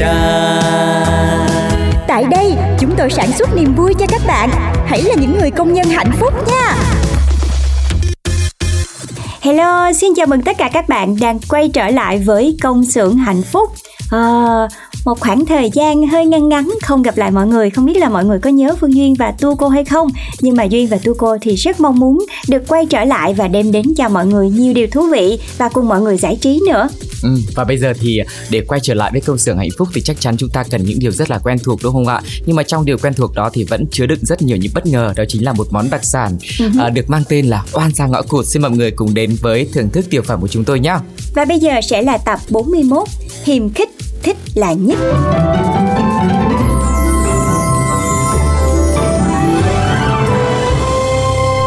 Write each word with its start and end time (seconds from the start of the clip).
đa. 0.00 0.60
Tại 2.08 2.24
đây, 2.30 2.54
chúng 2.78 2.90
tôi 2.98 3.10
sản 3.10 3.32
xuất 3.32 3.56
niềm 3.56 3.74
vui 3.74 3.94
cho 3.98 4.06
các 4.08 4.22
bạn. 4.26 4.50
Hãy 4.86 5.02
là 5.02 5.14
những 5.20 5.38
người 5.40 5.50
công 5.50 5.72
nhân 5.72 5.86
hạnh 5.86 6.12
phúc 6.20 6.34
nha. 6.48 6.76
Hello, 9.40 9.92
xin 9.92 10.14
chào 10.16 10.26
mừng 10.26 10.42
tất 10.42 10.58
cả 10.58 10.70
các 10.72 10.88
bạn 10.88 11.16
đang 11.20 11.38
quay 11.48 11.68
trở 11.68 11.88
lại 11.88 12.18
với 12.18 12.56
công 12.62 12.84
xưởng 12.84 13.16
hạnh 13.16 13.42
phúc. 13.42 13.70
À, 14.10 14.68
một 15.04 15.20
khoảng 15.20 15.46
thời 15.46 15.70
gian 15.70 16.06
hơi 16.06 16.26
ngăn 16.26 16.48
ngắn 16.48 16.70
không 16.82 17.02
gặp 17.02 17.16
lại 17.16 17.30
mọi 17.30 17.46
người 17.46 17.70
không 17.70 17.84
biết 17.84 17.96
là 17.96 18.08
mọi 18.08 18.24
người 18.24 18.38
có 18.38 18.50
nhớ 18.50 18.76
phương 18.80 18.94
duyên 18.94 19.14
và 19.18 19.30
tu 19.40 19.56
cô 19.56 19.68
hay 19.68 19.84
không 19.84 20.08
nhưng 20.40 20.56
mà 20.56 20.64
duyên 20.64 20.88
và 20.88 20.98
tu 21.04 21.14
cô 21.18 21.36
thì 21.40 21.54
rất 21.54 21.80
mong 21.80 21.98
muốn 21.98 22.18
được 22.48 22.62
quay 22.68 22.86
trở 22.86 23.04
lại 23.04 23.34
và 23.34 23.48
đem 23.48 23.72
đến 23.72 23.94
cho 23.96 24.08
mọi 24.08 24.26
người 24.26 24.50
nhiều 24.50 24.74
điều 24.74 24.86
thú 24.86 25.06
vị 25.12 25.38
và 25.58 25.68
cùng 25.68 25.88
mọi 25.88 26.00
người 26.00 26.16
giải 26.16 26.38
trí 26.40 26.60
nữa 26.68 26.88
Ừ, 27.22 27.28
và 27.54 27.64
bây 27.64 27.78
giờ 27.78 27.92
thì 28.00 28.20
để 28.50 28.60
quay 28.60 28.80
trở 28.82 28.94
lại 28.94 29.10
với 29.12 29.20
công 29.20 29.38
xưởng 29.38 29.58
hạnh 29.58 29.68
phúc 29.78 29.88
thì 29.94 30.00
chắc 30.00 30.20
chắn 30.20 30.36
chúng 30.36 30.50
ta 30.50 30.64
cần 30.70 30.84
những 30.84 30.98
điều 30.98 31.10
rất 31.12 31.30
là 31.30 31.38
quen 31.38 31.58
thuộc 31.64 31.80
đúng 31.82 31.92
không 31.92 32.06
ạ? 32.08 32.20
Nhưng 32.46 32.56
mà 32.56 32.62
trong 32.62 32.84
điều 32.84 32.98
quen 32.98 33.14
thuộc 33.14 33.34
đó 33.34 33.50
thì 33.52 33.64
vẫn 33.64 33.86
chứa 33.90 34.06
đựng 34.06 34.18
rất 34.22 34.42
nhiều 34.42 34.56
những 34.56 34.72
bất 34.74 34.86
ngờ 34.86 35.12
đó 35.16 35.24
chính 35.28 35.44
là 35.44 35.52
một 35.52 35.66
món 35.70 35.90
đặc 35.90 36.04
sản 36.04 36.38
à, 36.78 36.88
được 36.88 37.10
mang 37.10 37.22
tên 37.28 37.46
là 37.46 37.64
oan 37.72 37.94
gia 37.94 38.06
ngõ 38.06 38.22
cụt. 38.22 38.46
Xin 38.46 38.62
mọi 38.62 38.70
người 38.70 38.90
cùng 38.90 39.14
đến 39.14 39.36
với 39.40 39.68
thưởng 39.72 39.90
thức 39.90 40.04
tiểu 40.10 40.22
phẩm 40.22 40.40
của 40.40 40.48
chúng 40.48 40.64
tôi 40.64 40.80
nhé. 40.80 40.96
và 41.34 41.44
bây 41.44 41.58
giờ 41.58 41.72
sẽ 41.90 42.02
là 42.02 42.18
tập 42.18 42.38
41 42.50 43.08
hiềm 43.44 43.70
khích 43.72 43.90
thích 44.22 44.36
là 44.54 44.72
nhất 44.72 44.98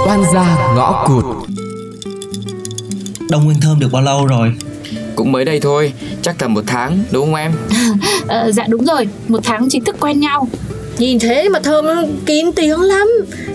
Oan 0.08 0.24
gia 0.34 0.74
ngõ 0.76 1.06
cụt. 1.08 1.26
Đông 3.30 3.46
Nguyên 3.46 3.60
Thơm 3.62 3.80
được 3.80 3.90
bao 3.92 4.02
lâu 4.02 4.26
rồi? 4.26 4.54
Cũng 5.16 5.32
mới 5.32 5.46
đây 5.46 5.60
thôi, 5.60 5.94
chắc 6.22 6.38
tầm 6.40 6.54
một 6.54 6.64
tháng 6.68 7.04
đúng 7.12 7.26
không 7.26 7.36
em? 7.36 7.52
Ờ, 8.28 8.52
dạ 8.52 8.66
đúng 8.70 8.86
rồi, 8.86 9.08
một 9.28 9.40
tháng 9.44 9.70
chính 9.70 9.84
thức 9.84 9.96
quen 10.00 10.20
nhau. 10.20 10.48
Nhìn 10.98 11.20
thế 11.20 11.50
mà 11.50 11.60
Thơm 11.60 11.86
kín 12.26 12.46
tiếng 12.56 12.82
lắm. 12.82 13.08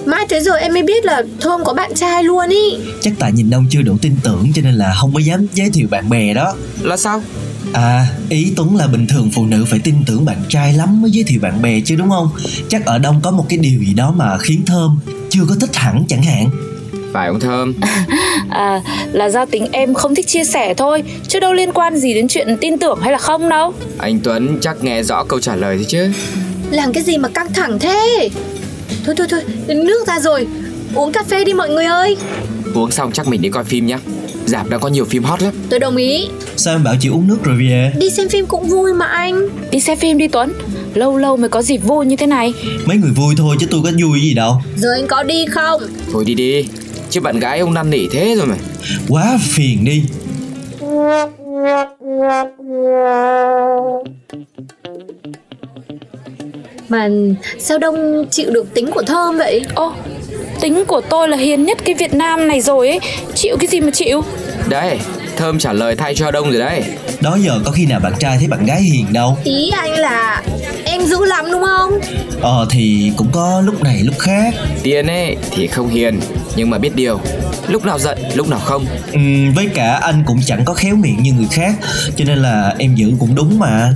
Mãi 0.04 0.26
tới 0.28 0.40
giờ 0.40 0.52
em 0.52 0.72
mới 0.72 0.82
biết 0.82 1.04
là 1.04 1.22
Thơm 1.40 1.64
có 1.64 1.74
bạn 1.74 1.94
trai 1.94 2.24
luôn 2.24 2.48
ý. 2.48 2.76
Chắc 3.00 3.12
tại 3.18 3.32
nhìn 3.32 3.50
Đông 3.50 3.66
chưa 3.70 3.82
đủ 3.82 3.96
tin 4.02 4.16
tưởng 4.24 4.52
cho 4.54 4.62
nên 4.62 4.74
là 4.74 4.94
không 5.00 5.14
có 5.14 5.20
dám 5.20 5.46
giới 5.54 5.70
thiệu 5.70 5.88
bạn 5.90 6.08
bè 6.08 6.34
đó. 6.34 6.54
Là 6.82 6.96
sao? 6.96 7.22
À, 7.72 8.06
ý 8.28 8.52
Tuấn 8.56 8.76
là 8.76 8.86
bình 8.86 9.06
thường 9.06 9.30
phụ 9.34 9.46
nữ 9.46 9.64
phải 9.68 9.78
tin 9.78 9.94
tưởng 10.06 10.24
bạn 10.24 10.38
trai 10.48 10.72
lắm 10.72 11.02
mới 11.02 11.10
giới 11.10 11.24
thiệu 11.24 11.40
bạn 11.42 11.62
bè 11.62 11.80
chứ 11.80 11.96
đúng 11.96 12.10
không? 12.10 12.28
Chắc 12.68 12.86
ở 12.86 12.98
Đông 12.98 13.20
có 13.22 13.30
một 13.30 13.46
cái 13.48 13.58
điều 13.58 13.80
gì 13.80 13.94
đó 13.94 14.14
mà 14.16 14.38
khiến 14.38 14.62
Thơm. 14.66 14.98
Chưa 15.30 15.42
có 15.48 15.54
thích 15.60 15.76
hẳn 15.76 16.04
chẳng 16.08 16.22
hạn 16.22 16.50
Phải 17.12 17.28
ông 17.28 17.40
Thơm. 17.40 17.74
à, 18.50 18.80
Là 19.12 19.28
do 19.28 19.44
tính 19.44 19.66
em 19.72 19.94
không 19.94 20.14
thích 20.14 20.26
chia 20.26 20.44
sẻ 20.44 20.74
thôi 20.74 21.02
Chứ 21.28 21.40
đâu 21.40 21.52
liên 21.52 21.72
quan 21.72 21.96
gì 21.96 22.14
đến 22.14 22.28
chuyện 22.28 22.56
tin 22.60 22.78
tưởng 22.78 22.98
hay 23.02 23.12
là 23.12 23.18
không 23.18 23.48
đâu 23.48 23.72
Anh 23.98 24.20
Tuấn 24.24 24.58
chắc 24.62 24.84
nghe 24.84 25.02
rõ 25.02 25.24
câu 25.24 25.40
trả 25.40 25.56
lời 25.56 25.76
thôi 25.76 25.86
chứ. 25.88 26.10
Làm 26.70 26.92
cái 26.92 27.02
gì 27.02 27.18
mà 27.18 27.28
căng 27.28 27.52
thẳng 27.52 27.78
thế 27.78 28.28
Thôi 29.06 29.14
thôi 29.18 29.26
thôi 29.30 29.40
Nước 29.66 30.06
ra 30.06 30.20
rồi 30.20 30.46
Uống 30.94 31.12
cà 31.12 31.22
phê 31.28 31.44
đi 31.44 31.52
mọi 31.52 31.68
người 31.68 31.84
ơi 31.84 32.16
Uống 32.74 32.90
xong 32.90 33.12
chắc 33.12 33.28
mình 33.28 33.42
đi 33.42 33.48
coi 33.48 33.64
phim 33.64 33.86
nhá. 33.86 33.98
Dạp 34.46 34.68
đang 34.68 34.80
có 34.80 34.88
nhiều 34.88 35.04
phim 35.04 35.22
hot 35.24 35.42
lắm. 35.42 35.54
Tôi 35.70 35.80
đồng 35.80 35.96
ý 35.96 36.28
Sao 36.56 36.74
em 36.74 36.84
bảo 36.84 36.94
chị 37.00 37.08
uống 37.08 37.28
nước 37.28 37.38
rồi 37.44 37.56
về? 37.58 37.92
Đi 37.98 38.10
xem 38.10 38.28
phim 38.28 38.46
cũng 38.46 38.68
vui 38.68 38.94
mà 38.94 39.06
anh 39.06 39.48
Đi 39.70 39.80
xem 39.80 39.98
phim 39.98 40.18
đi 40.18 40.28
Tuấn 40.28 40.52
Lâu 40.94 41.16
lâu 41.16 41.36
mới 41.36 41.48
có 41.48 41.62
dịp 41.62 41.76
vui 41.78 42.06
như 42.06 42.16
thế 42.16 42.26
này 42.26 42.54
Mấy 42.84 42.96
người 42.96 43.10
vui 43.10 43.34
thôi 43.38 43.56
chứ 43.60 43.66
tôi 43.70 43.80
có 43.84 43.90
vui 44.02 44.20
gì 44.20 44.34
đâu 44.34 44.62
Giờ 44.76 44.88
anh 44.94 45.06
có 45.06 45.22
đi 45.22 45.46
không 45.46 45.82
Thôi 46.12 46.24
đi 46.24 46.34
đi. 46.34 46.64
Chứ 47.10 47.20
bạn 47.20 47.40
gái 47.40 47.58
ông 47.58 47.74
năn 47.74 47.90
nỉ 47.90 48.08
thế 48.08 48.34
rồi 48.36 48.46
mà. 48.46 48.56
Quá 49.08 49.38
phiền 49.42 49.84
đi. 49.84 50.02
Mà 56.88 57.08
sao 57.58 57.78
Đông 57.78 58.26
chịu 58.30 58.50
được 58.50 58.74
tính 58.74 58.90
của 58.90 59.02
Thơm 59.02 59.38
vậy? 59.38 59.62
Ô, 59.74 59.92
tính 60.60 60.84
của 60.84 61.00
tôi 61.00 61.28
là 61.28 61.36
hiền 61.36 61.64
nhất 61.64 61.78
cái 61.84 61.94
Việt 61.94 62.14
Nam 62.14 62.48
này 62.48 62.60
rồi 62.60 62.88
ấy. 62.88 63.00
Chịu 63.34 63.56
cái 63.60 63.66
gì 63.66 63.80
mà 63.80 63.90
chịu 63.90 64.22
Đấy, 64.70 64.98
Thơm 65.36 65.58
trả 65.58 65.72
lời 65.72 65.96
thay 65.96 66.14
cho 66.14 66.30
Đông 66.30 66.50
rồi 66.50 66.60
đấy. 66.60 66.82
Đó 67.20 67.38
giờ 67.40 67.60
có 67.64 67.70
khi 67.70 67.86
nào 67.86 68.00
bạn 68.00 68.12
trai 68.18 68.36
thấy 68.38 68.48
bạn 68.48 68.66
gái 68.66 68.82
hiền 68.82 69.12
đâu 69.12 69.38
Ý 69.44 69.70
anh 69.70 69.90
là 69.90 70.42
Em 70.84 71.02
dữ 71.02 71.24
lắm 71.24 71.46
đúng 71.52 71.62
không 71.62 72.00
Ờ 72.42 72.66
thì 72.70 73.12
cũng 73.16 73.28
có 73.32 73.60
lúc 73.60 73.82
này 73.82 74.00
lúc 74.04 74.18
khác 74.18 74.54
Tiên 74.82 75.06
ấy 75.06 75.36
thì 75.50 75.66
không 75.66 75.88
hiền, 75.88 76.20
nhưng 76.56 76.70
mà 76.70 76.78
biết 76.78 76.94
điều. 76.94 77.20
Lúc 77.68 77.84
nào 77.84 77.98
giận, 77.98 78.18
lúc 78.34 78.48
nào 78.48 78.58
không. 78.58 78.86
Ừm, 79.12 79.52
với 79.52 79.68
cả 79.74 79.92
anh 79.92 80.22
cũng 80.26 80.40
chẳng 80.46 80.64
có 80.64 80.74
khéo 80.74 80.96
miệng 80.96 81.22
như 81.22 81.32
người 81.32 81.48
khác 81.50 81.74
Cho 82.16 82.24
nên 82.24 82.38
là 82.38 82.74
em 82.78 82.94
giữ 82.94 83.12
cũng 83.20 83.34
đúng 83.34 83.58
mà 83.58 83.92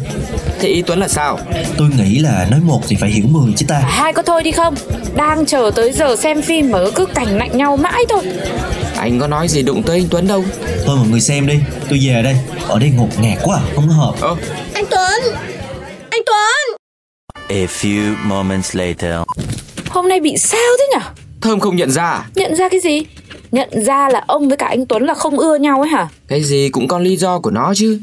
Thế 0.61 0.69
ý 0.69 0.83
Tuấn 0.83 0.99
là 0.99 1.09
sao? 1.09 1.39
Tôi 1.79 1.89
nghĩ 1.99 2.19
là 2.19 2.47
nói 2.51 2.61
một 2.61 2.81
thì 2.89 2.97
phải 2.97 3.11
hiểu 3.11 3.25
mười 3.29 3.53
chứ 3.57 3.67
ta 3.69 3.79
Hai 3.79 4.13
có 4.13 4.23
thôi 4.23 4.43
đi 4.43 4.51
không 4.51 4.75
Đang 5.17 5.47
chờ 5.47 5.71
tới 5.75 5.93
giờ 5.93 6.17
xem 6.17 6.43
phim 6.43 6.71
mà 6.71 6.79
cứ 6.95 7.07
cảnh 7.07 7.37
lạnh 7.37 7.59
nhau 7.59 7.77
mãi 7.77 8.05
thôi 8.09 8.23
Anh 9.05 9.21
có 9.21 9.27
nói 9.27 9.49
gì 9.49 9.63
đụng 9.63 9.83
tới 9.83 9.99
anh 9.99 10.07
Tuấn 10.11 10.29
đâu. 10.29 10.45
Thôi 10.87 10.97
mọi 10.97 11.09
người 11.09 11.21
xem 11.21 11.47
đi 11.47 11.55
Tôi 11.91 11.99
về 12.03 12.23
đây 12.23 12.37
Ở 12.69 12.79
đây 12.79 12.93
ngột 12.97 13.09
ngạt 13.21 13.39
quá 13.43 13.61
Không 13.75 13.85
có 13.89 13.95
hợp 13.95 14.15
Ơ, 14.21 14.37
Anh 14.75 14.85
Tuấn 14.91 15.35
Anh 16.11 16.23
Tuấn 16.27 16.77
A 17.49 17.67
few 17.67 18.15
moments 18.25 18.77
later. 18.77 19.15
Hôm 19.89 20.09
nay 20.09 20.21
bị 20.21 20.37
sao 20.37 20.61
thế 20.79 20.85
nhở 20.93 21.07
Thơm 21.41 21.61
không 21.61 21.77
nhận 21.77 21.91
ra 21.91 22.03
à? 22.03 22.25
Nhận 22.35 22.57
ra 22.57 22.69
cái 22.69 22.81
gì 22.81 23.03
Nhận 23.53 23.69
ra 23.85 24.09
là 24.09 24.25
ông 24.27 24.49
với 24.49 24.57
cả 24.57 24.67
anh 24.67 24.87
Tuấn 24.87 25.05
là 25.07 25.15
không 25.15 25.39
ưa 25.39 25.57
nhau 25.57 25.81
ấy 25.81 25.89
hả 25.89 26.09
Cái 26.29 26.43
gì 26.43 26.69
cũng 26.69 26.89
có 26.89 26.99
lý 26.99 27.17
do 27.17 27.39
của 27.39 27.51
nó 27.51 27.73
chứ. 27.77 28.01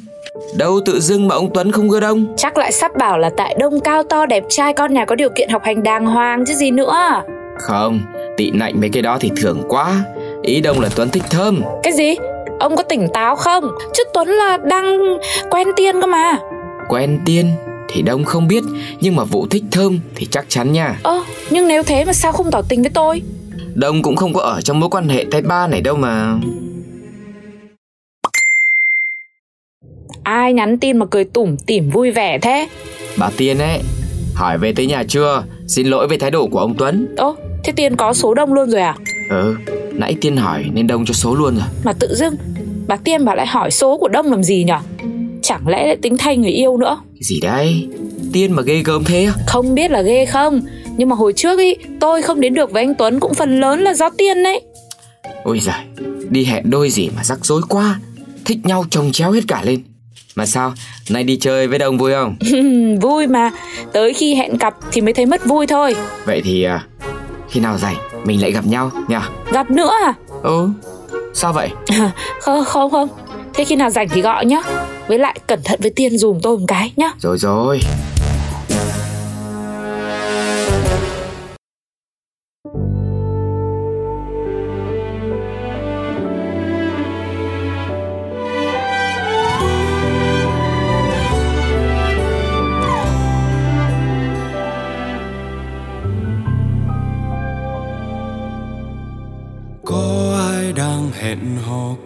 Đâu 0.57 0.79
tự 0.85 1.00
dưng 1.00 1.28
mà 1.28 1.35
ông 1.35 1.53
Tuấn 1.53 1.72
không 1.72 1.90
ưa 1.90 2.00
đông. 2.00 2.34
Chắc 2.38 2.57
lại 2.57 2.72
sắp 2.72 2.91
bảo 3.00 3.17
là 3.19 3.29
tại 3.38 3.56
đông 3.59 3.79
cao 3.79 4.03
to 4.03 4.25
đẹp 4.25 4.44
trai 4.50 4.73
con 4.73 4.94
nhà 4.94 5.06
có 5.06 5.16
điều 5.16 5.29
kiện 5.29 5.50
học 5.50 5.61
hành 5.66 5.84
đàng 5.84 6.06
hoàng 6.06 6.44
chứ 6.47 6.53
gì 6.53 6.72
nữa 6.72 7.23
Không, 7.59 8.01
tị 8.38 8.51
nạnh 8.51 8.73
mấy 8.81 8.90
cái 8.90 9.01
đó 9.01 9.17
thì 9.22 9.31
thường 9.38 9.63
quá. 9.69 10.03
Ý 10.44 10.62
đông 10.62 10.79
là 10.79 10.90
Tuấn 10.96 11.09
thích 11.09 11.24
Thơm. 11.29 11.62
Cái 11.84 11.94
gì? 11.94 12.16
Ông 12.59 12.75
có 12.75 12.84
tỉnh 12.84 13.07
táo 13.13 13.35
không? 13.35 13.63
Chứ 13.94 14.03
Tuấn 14.13 14.28
là 14.28 14.57
đang 14.57 15.18
quen 15.50 15.68
tiên 15.75 16.02
cơ 16.02 16.07
mà 16.07 16.40
Quen 16.90 17.19
tiên 17.25 17.52
thì 17.90 18.02
đông 18.02 18.24
không 18.24 18.47
biết, 18.47 18.63
nhưng 19.00 19.16
mà 19.16 19.24
vụ 19.24 19.47
thích 19.47 19.63
Thơm 19.72 20.00
thì 20.16 20.28
chắc 20.31 20.46
chắn 20.47 20.72
nha. 20.72 21.00
Ơ, 21.03 21.24
nhưng 21.50 21.68
nếu 21.68 21.84
thế 21.84 22.06
mà 22.06 22.13
sao 22.13 22.31
không 22.31 22.52
tỏ 22.52 22.62
tình 22.69 22.81
với 22.81 22.91
tôi? 22.94 23.22
Đông 23.75 24.02
cũng 24.02 24.16
không 24.16 24.34
có 24.34 24.41
ở 24.41 24.61
trong 24.61 24.79
mối 24.79 24.90
quan 24.90 25.09
hệ 25.09 25.26
tay 25.32 25.41
ba 25.41 25.67
này 25.67 25.82
đâu 25.82 25.96
mà. 25.96 26.35
Ai 30.23 30.53
nhắn 30.53 30.78
tin 30.78 30.97
mà 30.97 31.05
cười 31.05 31.23
tủm 31.23 31.58
tỉm 31.58 31.90
vui 31.90 32.11
vẻ 32.11 32.40
thế? 32.41 32.67
Bà 33.17 33.29
Tiên 33.37 33.58
ấy, 33.58 33.79
hỏi 34.35 34.58
về 34.58 34.73
tới 34.76 34.85
nhà 34.85 35.03
chưa? 35.08 35.44
Xin 35.67 35.87
lỗi 35.87 36.08
về 36.08 36.17
thái 36.17 36.32
độ 36.32 36.47
của 36.47 36.59
ông 36.59 36.76
Tuấn. 36.78 37.16
Ơ, 37.17 37.35
thế 37.64 37.73
Tiên 37.76 37.96
có 37.96 38.14
số 38.14 38.34
đông 38.34 38.53
luôn 38.53 38.70
rồi 38.70 38.82
à? 38.82 38.96
Ừ, 39.31 39.55
nãy 39.93 40.16
Tiên 40.22 40.37
hỏi 40.37 40.66
nên 40.73 40.87
đông 40.87 41.05
cho 41.05 41.13
số 41.13 41.35
luôn 41.35 41.55
rồi. 41.55 41.66
Mà 41.83 41.93
tự 41.93 42.16
dưng 42.16 42.35
bà 42.87 42.95
Tiên 42.95 43.25
bà 43.25 43.35
lại 43.35 43.47
hỏi 43.47 43.72
số 43.72 43.97
của 43.97 44.07
Đông 44.07 44.25
làm 44.25 44.43
gì 44.43 44.63
nhở? 44.63 44.78
Chẳng 45.41 45.67
lẽ 45.67 45.87
lại 45.87 45.97
tính 46.01 46.17
thay 46.17 46.37
người 46.37 46.51
yêu 46.51 46.78
nữa? 46.78 46.97
Cái 47.13 47.22
gì 47.23 47.39
đấy? 47.41 47.87
Tiên 48.33 48.51
mà 48.51 48.61
ghê 48.61 48.81
gớm 48.85 49.03
thế? 49.03 49.29
Không 49.47 49.75
biết 49.75 49.91
là 49.91 50.01
ghê 50.01 50.25
không 50.25 50.61
Nhưng 50.97 51.09
mà 51.09 51.16
hồi 51.16 51.33
trước 51.33 51.59
ý 51.59 51.75
Tôi 51.99 52.22
không 52.22 52.41
đến 52.41 52.53
được 52.53 52.72
với 52.72 52.83
anh 52.83 52.95
Tuấn 52.95 53.19
cũng 53.19 53.33
phần 53.33 53.59
lớn 53.59 53.81
là 53.81 53.93
do 53.93 54.09
Tiên 54.09 54.43
đấy 54.43 54.61
Ôi 55.43 55.59
giời, 55.59 56.05
đi 56.29 56.45
hẹn 56.45 56.69
đôi 56.69 56.89
gì 56.89 57.09
mà 57.16 57.23
rắc 57.23 57.45
rối 57.45 57.61
quá 57.69 57.99
Thích 58.45 58.57
nhau 58.63 58.85
chồng 58.89 59.11
chéo 59.11 59.31
hết 59.31 59.41
cả 59.47 59.61
lên 59.63 59.84
Mà 60.35 60.45
sao, 60.45 60.73
nay 61.09 61.23
đi 61.23 61.37
chơi 61.37 61.67
với 61.67 61.79
đông 61.79 61.97
vui 61.97 62.11
không? 62.11 62.35
Vui 63.01 63.27
mà 63.27 63.51
Tới 63.93 64.13
khi 64.13 64.35
hẹn 64.35 64.57
cặp 64.57 64.73
thì 64.91 65.01
mới 65.01 65.13
thấy 65.13 65.25
mất 65.25 65.45
vui 65.45 65.67
thôi 65.67 65.95
Vậy 66.25 66.41
thì 66.45 66.63
à, 66.63 66.85
khi 67.49 67.59
nào 67.59 67.77
rảnh 67.77 67.95
mình 68.23 68.41
lại 68.41 68.52
gặp 68.52 68.66
nhau 68.66 68.91
nha 69.08 69.29
Gặp 69.52 69.72
nữa 69.72 69.91
à? 70.06 70.14
Ừ. 70.44 70.70
Sao 71.34 71.53
vậy? 71.53 71.70
Không 72.41 72.66
không 72.66 72.91
không. 72.91 73.09
Thế 73.53 73.64
khi 73.66 73.76
nào 73.76 73.90
rảnh 73.90 74.09
thì 74.09 74.22
gọi 74.22 74.46
nhá. 74.46 74.62
Với 75.08 75.20
lại 75.20 75.40
cẩn 75.47 75.59
thận 75.64 75.79
với 75.82 75.91
tiền 75.96 76.18
dùm 76.18 76.40
tôi 76.44 76.58
một 76.58 76.66
cái 76.68 76.94
nhá. 76.96 77.12
Rồi 77.20 77.38
rồi 77.38 77.79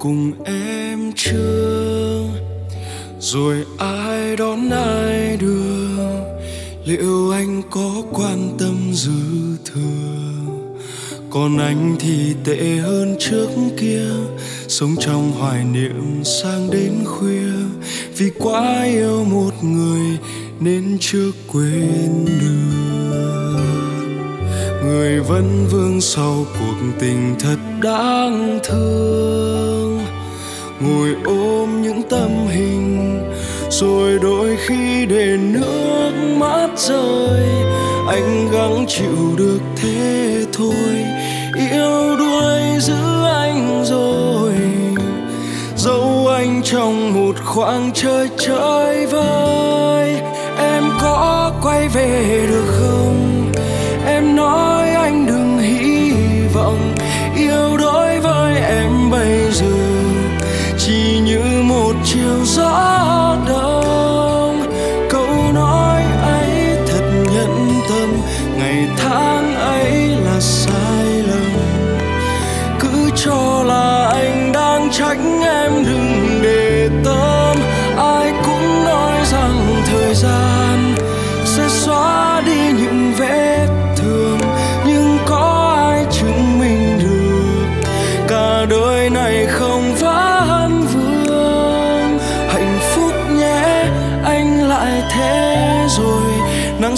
cùng 0.05 0.31
em 0.45 1.11
chưa? 1.15 2.23
Rồi 3.19 3.65
ai 3.77 4.35
đón 4.35 4.69
ai 4.69 5.37
đưa? 5.37 6.03
Liệu 6.85 7.31
anh 7.31 7.61
có 7.69 8.03
quan 8.11 8.49
tâm 8.59 8.93
dư 8.93 9.57
thừa? 9.65 10.51
Còn 11.29 11.57
anh 11.57 11.95
thì 11.99 12.35
tệ 12.43 12.75
hơn 12.75 13.15
trước 13.19 13.47
kia, 13.77 14.09
sống 14.67 14.95
trong 14.99 15.31
hoài 15.31 15.63
niệm 15.63 16.23
sang 16.23 16.71
đến 16.71 16.93
khuya. 17.05 17.51
Vì 18.17 18.31
quá 18.39 18.83
yêu 18.83 19.23
một 19.23 19.63
người 19.63 20.17
nên 20.59 20.97
chưa 21.01 21.31
quên 21.53 22.25
được. 22.25 23.25
Người 24.83 25.19
vẫn 25.19 25.67
vương 25.71 26.01
sau 26.01 26.45
cuộc 26.59 26.75
tình 26.99 27.35
thật 27.39 27.57
đáng 27.81 28.59
thương 28.63 29.94
ngồi 30.79 31.15
ôm 31.25 31.81
những 31.81 32.01
tấm 32.09 32.47
hình, 32.47 33.19
rồi 33.69 34.19
đôi 34.21 34.57
khi 34.67 35.05
để 35.05 35.37
nước 35.37 36.11
mắt 36.37 36.67
rơi. 36.77 37.43
Anh 38.07 38.51
gắng 38.51 38.85
chịu 38.87 39.35
được 39.37 39.59
thế 39.75 40.45
thôi, 40.53 41.05
yêu 41.71 42.15
đuối 42.17 42.61
giữ 42.79 43.23
anh 43.23 43.83
rồi. 43.85 44.53
Dẫu 45.77 46.27
anh 46.27 46.61
trong 46.63 47.13
một 47.13 47.35
khoảng 47.45 47.91
trời 47.93 48.29
chơi 48.37 49.05
vơi 49.05 50.15
em 50.57 50.83
có 51.01 51.51
quay 51.63 51.87
về 51.87 52.45
được 52.49 52.73
không? 52.79 53.51
Em 54.05 54.35
nói 54.35 54.89
anh 54.89 55.25
đừng 55.27 55.57
hy 55.57 56.11
vọng, 56.53 56.95
yêu 57.37 57.77
đối 57.77 58.19
với 58.19 58.55
em 58.55 59.09
bây 59.11 59.51
giờ 59.51 59.94
chiều 62.03 62.45
gió 62.45 63.04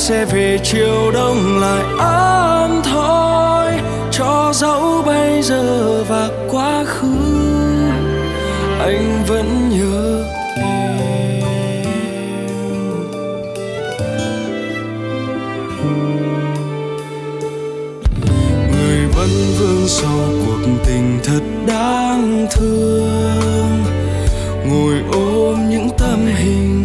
sẽ 0.07 0.25
về 0.25 0.59
chiều 0.63 1.11
đông 1.13 1.59
lại 1.59 1.83
ấm 1.97 2.81
thôi. 2.83 3.71
Cho 4.11 4.51
dẫu 4.53 5.03
bây 5.05 5.41
giờ 5.41 6.03
và 6.09 6.29
quá 6.51 6.83
khứ, 6.85 7.07
anh 8.79 9.23
vẫn 9.27 9.69
nhớ 9.69 10.23
em. 10.57 10.97
Người 18.71 19.07
vẫn 19.15 19.29
vương 19.59 19.87
sau 19.87 20.19
cuộc 20.45 20.67
tình 20.85 21.19
thật 21.23 21.41
đáng 21.67 22.47
thương. 22.51 23.83
Ngồi 24.65 24.95
ôm 25.11 25.69
những 25.69 25.89
tấm 25.97 26.25
hình 26.25 26.76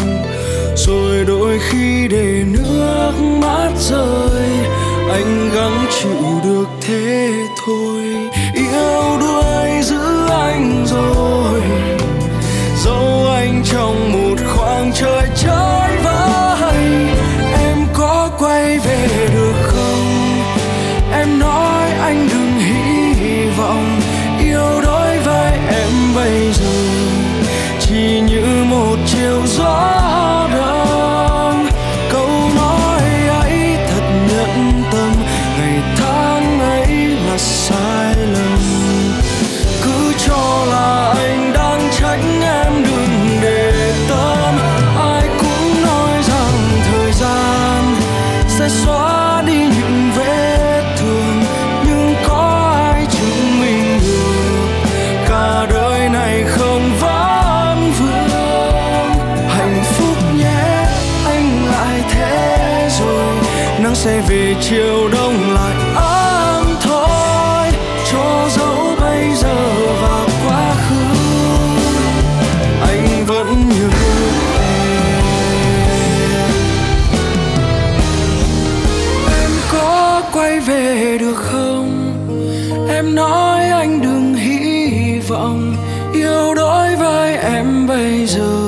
yêu 86.12 86.54
đối 86.54 86.96
với 86.96 87.36
em 87.36 87.86
bây 87.86 88.26
giờ. 88.26 88.61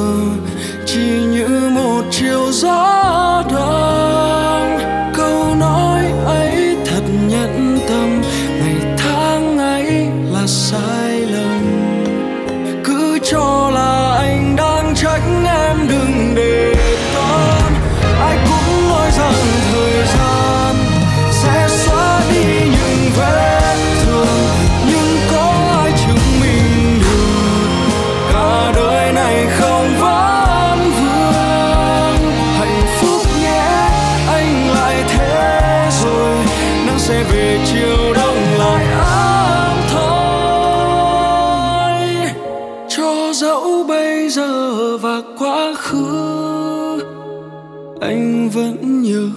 anh 48.05 48.51
vẫn 48.51 49.03
nhớ 49.03 49.31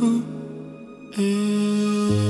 em. 1.18 2.27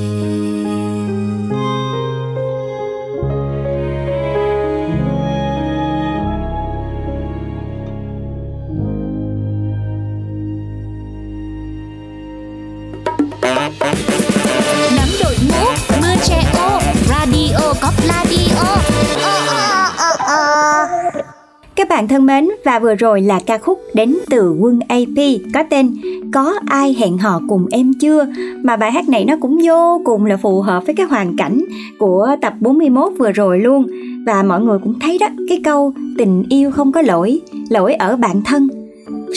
Bạn 21.90 22.08
thân 22.08 22.26
mến, 22.26 22.48
và 22.66 22.80
vừa 22.80 22.96
rồi 22.96 23.22
là 23.22 23.40
ca 23.46 23.58
khúc 23.58 23.80
đến 23.94 24.18
từ 24.30 24.56
quân 24.60 24.80
AP 24.88 25.42
có 25.54 25.64
tên 25.70 25.96
Có 26.34 26.60
ai 26.66 26.96
hẹn 27.00 27.18
hò 27.18 27.42
cùng 27.50 27.66
em 27.72 27.94
chưa? 28.02 28.26
Mà 28.64 28.76
bài 28.76 28.92
hát 28.92 29.10
này 29.10 29.26
nó 29.26 29.38
cũng 29.42 29.60
vô 29.68 30.02
cùng 30.06 30.26
là 30.26 30.38
phù 30.38 30.62
hợp 30.62 30.86
với 30.86 30.96
cái 30.96 31.06
hoàn 31.06 31.38
cảnh 31.38 31.64
của 32.00 32.28
tập 32.42 32.54
41 32.60 33.14
vừa 33.18 33.32
rồi 33.32 33.60
luôn. 33.60 33.88
Và 34.26 34.44
mọi 34.44 34.62
người 34.62 34.80
cũng 34.84 35.00
thấy 35.00 35.18
đó, 35.18 35.28
cái 35.50 35.62
câu 35.64 35.94
tình 36.18 36.44
yêu 36.50 36.72
không 36.72 36.92
có 36.92 37.02
lỗi, 37.02 37.42
lỗi 37.70 37.94
ở 37.94 38.16
bản 38.16 38.42
thân. 38.46 38.68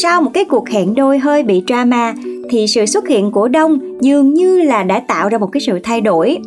Sau 0.02 0.22
một 0.22 0.30
cái 0.34 0.44
cuộc 0.44 0.68
hẹn 0.68 0.94
đôi 0.94 1.18
hơi 1.18 1.42
bị 1.42 1.62
drama 1.66 2.14
thì 2.50 2.66
sự 2.66 2.86
xuất 2.86 3.08
hiện 3.08 3.30
của 3.30 3.48
Đông 3.48 3.78
dường 4.00 4.34
như 4.34 4.62
là 4.62 4.82
đã 4.82 5.00
tạo 5.00 5.28
ra 5.28 5.38
một 5.38 5.46
cái 5.46 5.60
sự 5.60 5.78
thay 5.82 6.00
đổi. 6.00 6.38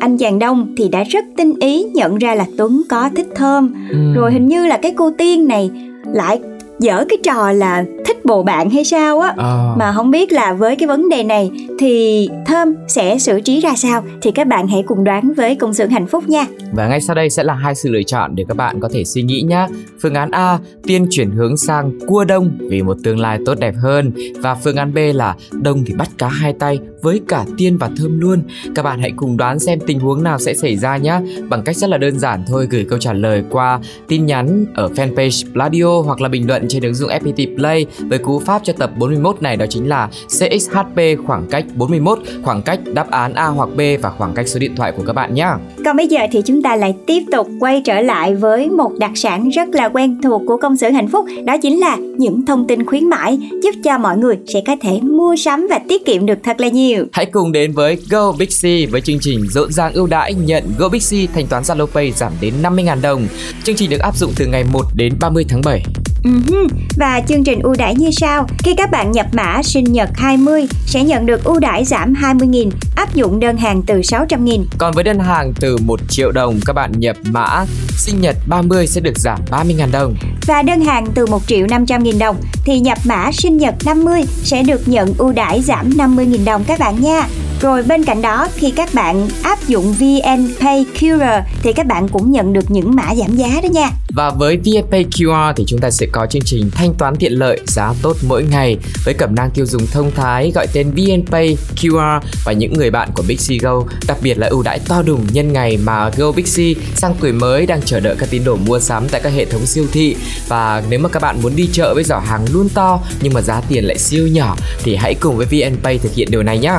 Anh 0.00 0.18
chàng 0.18 0.38
Đông 0.38 0.74
thì 0.76 0.88
đã 0.88 1.02
rất 1.02 1.24
tinh 1.36 1.54
ý 1.60 1.84
nhận 1.94 2.18
ra 2.18 2.34
là 2.34 2.46
Tuấn 2.56 2.82
có 2.88 3.10
thích 3.16 3.26
thơm. 3.34 3.74
Ừ. 3.90 3.96
Rồi 4.14 4.32
hình 4.32 4.46
như 4.46 4.66
là 4.66 4.76
cái 4.76 4.92
cô 4.96 5.10
Tiên 5.18 5.48
này 5.48 5.70
lại 6.12 6.40
dở 6.78 7.04
cái 7.08 7.18
trò 7.22 7.52
là 7.52 7.84
bồ 8.28 8.42
bạn 8.42 8.70
hay 8.70 8.84
sao 8.84 9.20
á. 9.20 9.34
À. 9.36 9.74
mà 9.76 9.92
không 9.92 10.10
biết 10.10 10.32
là 10.32 10.52
với 10.52 10.76
cái 10.76 10.86
vấn 10.86 11.08
đề 11.08 11.22
này 11.22 11.50
thì 11.78 12.28
thơm 12.46 12.74
sẽ 12.88 13.18
xử 13.18 13.40
trí 13.40 13.60
ra 13.60 13.74
sao? 13.76 14.04
Thì 14.22 14.30
các 14.30 14.46
bạn 14.46 14.68
hãy 14.68 14.82
cùng 14.86 15.04
đoán 15.04 15.32
với 15.36 15.54
công 15.54 15.74
xưởng 15.74 15.90
hạnh 15.90 16.06
phúc 16.06 16.28
nha. 16.28 16.46
Và 16.72 16.88
ngay 16.88 17.00
sau 17.00 17.14
đây 17.14 17.30
sẽ 17.30 17.42
là 17.42 17.54
hai 17.54 17.74
sự 17.74 17.90
lựa 17.90 18.02
chọn 18.02 18.34
để 18.34 18.44
các 18.48 18.56
bạn 18.56 18.80
có 18.80 18.88
thể 18.92 19.04
suy 19.04 19.22
nghĩ 19.22 19.42
nhé 19.42 19.66
phương 20.02 20.14
án 20.14 20.30
a 20.30 20.58
tiên 20.82 21.06
chuyển 21.10 21.30
hướng 21.30 21.56
sang 21.56 21.92
cua 22.06 22.24
đông 22.24 22.50
vì 22.60 22.82
một 22.82 22.96
tương 23.04 23.20
lai 23.20 23.38
tốt 23.46 23.58
đẹp 23.58 23.74
hơn. 23.82 24.12
Và 24.42 24.54
phương 24.54 24.76
án 24.76 24.94
b 24.94 24.98
là 25.14 25.36
đông 25.52 25.84
thì 25.86 25.94
bắt 25.94 26.08
cá 26.18 26.28
hai 26.28 26.52
tay 26.52 26.78
với 27.02 27.20
cả 27.28 27.44
tiên 27.56 27.76
và 27.78 27.90
thơm 27.98 28.20
luôn. 28.20 28.42
Các 28.74 28.82
bạn 28.82 29.00
hãy 29.00 29.12
cùng 29.16 29.36
đoán 29.36 29.58
xem 29.58 29.78
tình 29.86 30.00
huống 30.00 30.22
nào 30.22 30.38
sẽ 30.38 30.54
xảy 30.54 30.76
ra 30.76 30.96
nhé 30.96 31.20
bằng 31.48 31.62
cách 31.64 31.76
rất 31.76 31.90
là 31.90 31.98
đơn 31.98 32.18
giản 32.18 32.44
thôi 32.48 32.66
gửi 32.70 32.86
câu 32.88 32.98
trả 32.98 33.12
lời 33.12 33.44
qua 33.50 33.80
tin 34.08 34.26
nhắn 34.26 34.64
ở 34.74 34.88
fanpage 34.88 35.52
Pladio 35.52 36.02
hoặc 36.04 36.20
là 36.20 36.28
bình 36.28 36.46
luận 36.46 36.66
trên 36.68 36.82
ứng 36.82 36.94
dụng 36.94 37.10
FPT 37.10 37.56
Play. 37.56 37.86
Với 38.00 38.17
cú 38.18 38.38
pháp 38.38 38.62
cho 38.64 38.72
tập 38.72 38.90
41 38.98 39.42
này 39.42 39.56
đó 39.56 39.66
chính 39.70 39.88
là 39.88 40.08
CXHP 40.26 41.26
khoảng 41.26 41.46
cách 41.50 41.64
41, 41.74 42.18
khoảng 42.42 42.62
cách 42.62 42.80
đáp 42.92 43.10
án 43.10 43.34
A 43.34 43.46
hoặc 43.46 43.68
B 43.76 43.80
và 44.02 44.10
khoảng 44.10 44.34
cách 44.34 44.48
số 44.48 44.58
điện 44.58 44.76
thoại 44.76 44.92
của 44.92 45.02
các 45.06 45.12
bạn 45.12 45.34
nhé. 45.34 45.48
Còn 45.84 45.96
bây 45.96 46.08
giờ 46.08 46.20
thì 46.32 46.42
chúng 46.42 46.62
ta 46.62 46.76
lại 46.76 46.94
tiếp 47.06 47.22
tục 47.32 47.48
quay 47.60 47.82
trở 47.84 48.00
lại 48.00 48.34
với 48.34 48.70
một 48.70 48.92
đặc 48.98 49.10
sản 49.14 49.48
rất 49.48 49.68
là 49.68 49.88
quen 49.88 50.20
thuộc 50.22 50.42
của 50.46 50.56
công 50.56 50.76
xưởng 50.76 50.94
hạnh 50.94 51.08
phúc 51.08 51.26
đó 51.44 51.56
chính 51.62 51.80
là 51.80 51.96
những 51.96 52.46
thông 52.46 52.66
tin 52.66 52.86
khuyến 52.86 53.10
mãi 53.10 53.38
giúp 53.62 53.74
cho 53.84 53.98
mọi 53.98 54.16
người 54.16 54.38
sẽ 54.46 54.60
có 54.66 54.76
thể 54.80 55.00
mua 55.02 55.36
sắm 55.36 55.66
và 55.70 55.78
tiết 55.88 56.06
kiệm 56.06 56.26
được 56.26 56.38
thật 56.44 56.60
là 56.60 56.68
nhiều. 56.68 57.04
Hãy 57.12 57.26
cùng 57.26 57.52
đến 57.52 57.72
với 57.72 57.98
Go 58.10 58.32
Big 58.32 58.48
C 58.48 58.92
với 58.92 59.00
chương 59.00 59.18
trình 59.20 59.46
rộn 59.48 59.72
ràng 59.72 59.92
ưu 59.92 60.06
đãi 60.06 60.34
nhận 60.34 60.64
Go 60.78 60.88
Big 60.88 61.00
C 61.00 61.34
thanh 61.34 61.46
toán 61.46 61.62
Zalo 61.62 61.86
Pay 61.86 62.12
giảm 62.12 62.32
đến 62.40 62.54
50.000 62.62 63.00
đồng. 63.00 63.26
Chương 63.64 63.76
trình 63.76 63.90
được 63.90 64.00
áp 64.00 64.16
dụng 64.16 64.32
từ 64.36 64.46
ngày 64.46 64.64
1 64.72 64.80
đến 64.96 65.12
30 65.20 65.44
tháng 65.48 65.60
7. 65.64 65.82
Uh-huh. 66.24 66.68
Và 66.96 67.22
chương 67.28 67.44
trình 67.44 67.60
ưu 67.62 67.74
đãi 67.78 67.94
như 67.94 68.07
sau. 68.12 68.46
Khi 68.58 68.74
các 68.74 68.90
bạn 68.90 69.12
nhập 69.12 69.26
mã 69.32 69.62
sinh 69.62 69.84
nhật 69.84 70.10
20 70.14 70.66
sẽ 70.86 71.04
nhận 71.04 71.26
được 71.26 71.44
ưu 71.44 71.58
đãi 71.58 71.84
giảm 71.84 72.14
20.000 72.14 72.70
áp 72.96 73.14
dụng 73.14 73.40
đơn 73.40 73.56
hàng 73.56 73.82
từ 73.82 74.00
600.000 74.00 74.64
Còn 74.78 74.94
với 74.94 75.04
đơn 75.04 75.18
hàng 75.18 75.52
từ 75.60 75.76
1 75.76 76.00
triệu 76.08 76.32
đồng 76.32 76.60
các 76.66 76.72
bạn 76.72 76.92
nhập 76.96 77.16
mã 77.30 77.64
sinh 77.90 78.20
nhật 78.20 78.36
30 78.46 78.86
sẽ 78.86 79.00
được 79.00 79.18
giảm 79.18 79.38
30.000 79.50 79.90
đồng. 79.92 80.14
Và 80.46 80.62
đơn 80.62 80.80
hàng 80.80 81.06
từ 81.14 81.26
1 81.26 81.42
triệu 81.46 81.66
500.000 81.66 82.18
đồng 82.18 82.36
thì 82.64 82.80
nhập 82.80 82.98
mã 83.04 83.30
sinh 83.32 83.56
nhật 83.56 83.74
50 83.84 84.22
sẽ 84.42 84.62
được 84.62 84.88
nhận 84.88 85.14
ưu 85.18 85.32
đãi 85.32 85.62
giảm 85.62 85.90
50.000 85.90 86.44
đồng 86.44 86.64
các 86.64 86.78
bạn 86.78 87.02
nha. 87.02 87.26
Rồi 87.60 87.82
bên 87.82 88.04
cạnh 88.04 88.22
đó 88.22 88.48
khi 88.54 88.70
các 88.70 88.94
bạn 88.94 89.28
áp 89.42 89.58
dụng 89.68 89.92
VN 89.92 90.54
Pay 90.60 90.86
QR 91.00 91.42
thì 91.62 91.72
các 91.72 91.86
bạn 91.86 92.08
cũng 92.08 92.32
nhận 92.32 92.52
được 92.52 92.70
những 92.70 92.96
mã 92.96 93.14
giảm 93.14 93.36
giá 93.36 93.60
đó 93.62 93.68
nha. 93.68 93.90
Và 94.14 94.30
với 94.30 94.56
VNPay 94.56 95.04
QR 95.04 95.52
thì 95.56 95.64
chúng 95.66 95.80
ta 95.80 95.90
sẽ 95.90 96.06
có 96.12 96.26
chương 96.26 96.42
trình 96.44 96.70
thanh 96.74 96.94
toán 96.94 97.16
tiện 97.16 97.32
lợi 97.32 97.60
giá 97.66 97.92
tốt 98.02 98.16
mỗi 98.22 98.42
ngày 98.42 98.76
với 99.04 99.14
cẩm 99.14 99.34
nang 99.34 99.50
tiêu 99.50 99.66
dùng 99.66 99.86
thông 99.86 100.10
thái 100.10 100.52
gọi 100.54 100.66
tên 100.72 100.90
VNPay 100.90 101.56
QR 101.76 102.20
và 102.44 102.52
những 102.52 102.72
người 102.72 102.90
bạn 102.90 103.08
của 103.14 103.22
Bixi 103.28 103.58
Go, 103.58 103.82
đặc 104.06 104.18
biệt 104.22 104.38
là 104.38 104.46
ưu 104.46 104.62
đãi 104.62 104.78
to 104.88 105.02
đùng 105.02 105.26
nhân 105.32 105.52
ngày 105.52 105.76
mà 105.76 106.10
Go 106.16 106.32
Bixi 106.32 106.76
sang 106.96 107.14
tuổi 107.20 107.32
mới 107.32 107.66
đang 107.66 107.82
chờ 107.82 108.00
đợi 108.00 108.16
các 108.18 108.30
tín 108.30 108.44
đồ 108.44 108.56
mua 108.56 108.80
sắm 108.80 109.08
tại 109.10 109.20
các 109.24 109.32
hệ 109.32 109.44
thống 109.44 109.66
siêu 109.66 109.86
thị 109.92 110.16
và 110.48 110.82
nếu 110.90 110.98
mà 110.98 111.08
các 111.08 111.22
bạn 111.22 111.42
muốn 111.42 111.56
đi 111.56 111.68
chợ 111.72 111.94
với 111.94 112.04
giỏ 112.04 112.18
hàng 112.18 112.46
luôn 112.52 112.68
to 112.68 113.00
nhưng 113.20 113.34
mà 113.34 113.40
giá 113.40 113.60
tiền 113.68 113.84
lại 113.84 113.98
siêu 113.98 114.26
nhỏ 114.26 114.56
thì 114.82 114.96
hãy 114.96 115.14
cùng 115.14 115.36
với 115.36 115.46
VNPay 115.46 115.98
thực 115.98 116.14
hiện 116.14 116.28
điều 116.30 116.42
này 116.42 116.58
nhé. 116.58 116.72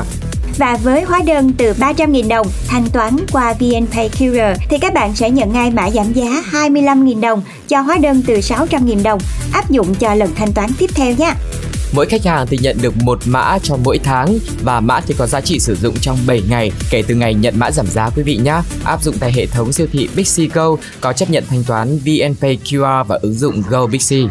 Và 0.58 0.77
với 0.84 1.03
hóa 1.03 1.22
đơn 1.25 1.53
từ 1.58 1.74
300.000 1.74 2.27
đồng 2.27 2.48
thanh 2.68 2.89
toán 2.89 3.18
qua 3.32 3.53
VNPay 3.53 4.10
QR 4.20 4.56
thì 4.70 4.77
các 4.77 4.94
bạn 4.94 5.15
sẽ 5.15 5.29
nhận 5.29 5.53
ngay 5.53 5.72
mã 5.72 5.89
giảm 5.89 6.13
giá 6.13 6.44
25.000 6.51 7.22
đồng 7.22 7.41
cho 7.68 7.82
hóa 7.82 7.98
đơn 7.98 8.24
từ 8.27 8.34
600.000 8.34 9.03
đồng 9.03 9.20
áp 9.53 9.72
dụng 9.72 9.96
cho 9.96 10.13
lần 10.13 10.36
thanh 10.36 10.53
toán 10.53 10.70
tiếp 10.79 10.89
theo 10.96 11.13
nhé. 11.18 11.34
Mỗi 11.91 12.06
khách 12.06 12.25
hàng 12.25 12.48
thì 12.48 12.58
nhận 12.62 12.77
được 12.82 12.98
một 12.98 13.20
mã 13.25 13.58
cho 13.63 13.77
mỗi 13.84 14.00
tháng 14.03 14.39
và 14.63 14.79
mã 14.79 15.01
thì 15.01 15.15
có 15.18 15.27
giá 15.27 15.41
trị 15.41 15.60
sử 15.60 15.75
dụng 15.75 15.96
trong 16.01 16.18
7 16.27 16.41
ngày 16.50 16.72
kể 16.89 17.03
từ 17.08 17.15
ngày 17.15 17.34
nhận 17.34 17.60
mã 17.60 17.72
giảm 17.72 17.88
giá, 17.88 18.10
quý 18.15 18.24
vị 18.24 18.36
nhé. 18.44 18.62
Áp 18.84 19.03
dụng 19.03 19.15
tại 19.20 19.32
hệ 19.32 19.46
thống 19.46 19.72
siêu 19.74 19.88
thị 19.91 20.10
Bixi 20.15 20.48
Go 20.48 20.75
có 21.01 21.13
chấp 21.13 21.29
nhận 21.29 21.44
thanh 21.50 21.63
toán 21.63 21.98
VNPay 21.98 22.58
QR 22.65 23.03
và 23.03 23.20
ứng 23.22 23.34
dụng 23.34 23.63
Go 23.70 23.88
Bixi. 23.88 24.27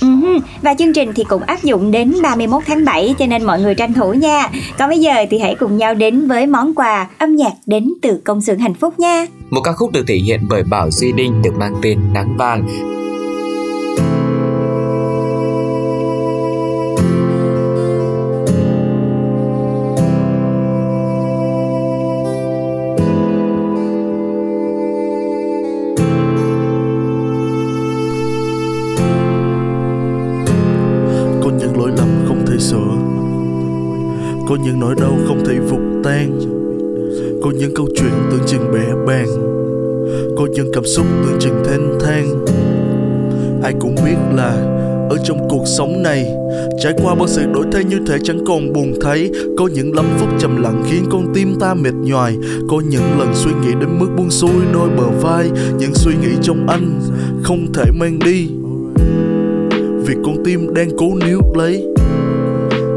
Uh-huh. 0.00 0.40
Và 0.62 0.74
chương 0.74 0.92
trình 0.92 1.12
thì 1.14 1.24
cũng 1.24 1.42
áp 1.42 1.62
dụng 1.62 1.90
đến 1.90 2.14
31 2.22 2.62
tháng 2.66 2.84
7 2.84 3.14
cho 3.18 3.26
nên 3.26 3.44
mọi 3.44 3.60
người 3.60 3.74
tranh 3.74 3.92
thủ 3.92 4.12
nha. 4.12 4.48
Còn 4.78 4.88
bây 4.88 4.98
giờ 4.98 5.12
thì 5.30 5.38
hãy 5.38 5.54
cùng 5.54 5.76
nhau 5.76 5.94
đến 5.94 6.28
với 6.28 6.46
món 6.46 6.74
quà 6.74 7.08
âm 7.18 7.36
nhạc 7.36 7.52
đến 7.66 7.92
từ 8.02 8.20
công 8.24 8.40
xưởng 8.40 8.58
hạnh 8.58 8.74
phúc 8.74 8.98
nha. 8.98 9.26
Một 9.50 9.60
ca 9.64 9.72
khúc 9.72 9.92
được 9.92 10.04
thể 10.08 10.14
hiện 10.14 10.40
bởi 10.48 10.62
Bảo 10.62 10.90
Duy 10.90 11.12
Đinh 11.12 11.42
được 11.42 11.54
mang 11.58 11.74
tên 11.82 11.98
Nắng 12.12 12.36
Vàng 12.38 12.68
cuộc 45.58 45.66
sống 45.66 46.02
này. 46.02 46.26
Trải 46.80 46.92
qua 47.02 47.14
bao 47.14 47.28
sự 47.28 47.42
đổi 47.54 47.64
thay 47.72 47.84
như 47.84 47.98
thể 48.06 48.18
chẳng 48.24 48.44
còn 48.46 48.72
buồn 48.72 48.94
thấy 49.00 49.32
có 49.58 49.68
những 49.74 49.94
lắm 49.94 50.04
phút 50.18 50.28
trầm 50.40 50.62
lặng 50.62 50.82
khiến 50.90 51.04
con 51.10 51.26
tim 51.34 51.54
ta 51.60 51.74
mệt 51.74 51.94
nhoài. 52.02 52.36
Có 52.68 52.80
những 52.88 53.18
lần 53.18 53.34
suy 53.34 53.50
nghĩ 53.50 53.74
đến 53.80 53.98
mức 53.98 54.06
buông 54.16 54.30
xuôi 54.30 54.50
đôi 54.72 54.88
bờ 54.88 55.08
vai 55.22 55.50
những 55.78 55.94
suy 55.94 56.12
nghĩ 56.22 56.28
trong 56.42 56.66
anh 56.68 57.00
không 57.42 57.66
thể 57.74 57.84
mang 58.00 58.18
đi. 58.18 58.48
Vì 60.06 60.14
con 60.24 60.44
tim 60.44 60.74
đang 60.74 60.88
cố 60.98 61.06
níu 61.26 61.40
lấy 61.54 61.86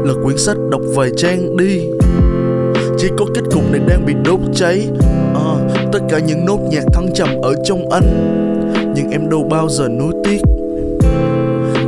lật 0.04 0.16
quyển 0.24 0.38
sách 0.38 0.56
đọc 0.70 0.82
vài 0.94 1.10
trang 1.16 1.56
đi. 1.56 1.80
Chỉ 2.98 3.08
có 3.18 3.26
kết 3.34 3.42
cục 3.54 3.70
này 3.72 3.80
đang 3.88 4.06
bị 4.06 4.14
đốt 4.24 4.40
cháy. 4.54 4.86
À, 5.34 5.54
tất 5.92 6.00
cả 6.08 6.18
những 6.18 6.44
nốt 6.44 6.58
nhạc 6.70 6.84
thăng 6.92 7.14
trầm 7.14 7.28
ở 7.42 7.54
trong 7.64 7.90
anh. 7.90 8.38
Nhưng 8.96 9.10
em 9.10 9.30
đâu 9.30 9.46
bao 9.50 9.68
giờ 9.68 9.88
nuối 9.88 10.12
tiếc 10.24 10.51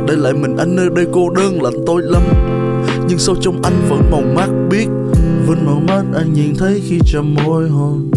để 0.07 0.15
lại 0.15 0.33
mình 0.33 0.57
anh 0.57 0.75
nơi 0.75 0.89
đây 0.95 1.05
cô 1.11 1.29
đơn 1.29 1.61
lạnh 1.61 1.83
tôi 1.85 2.01
lắm. 2.01 2.21
Nhưng 3.07 3.19
sâu 3.19 3.35
trong 3.41 3.61
anh 3.63 3.73
vẫn 3.89 4.11
màu 4.11 4.21
mắt 4.35 4.49
biết. 4.69 4.87
Vẫn 5.47 5.65
màu 5.65 5.81
mắt 5.87 6.03
anh 6.15 6.33
nhìn 6.33 6.55
thấy 6.57 6.81
khi 6.89 6.99
chạm 7.13 7.33
môi 7.33 7.69
hôn 7.69 8.11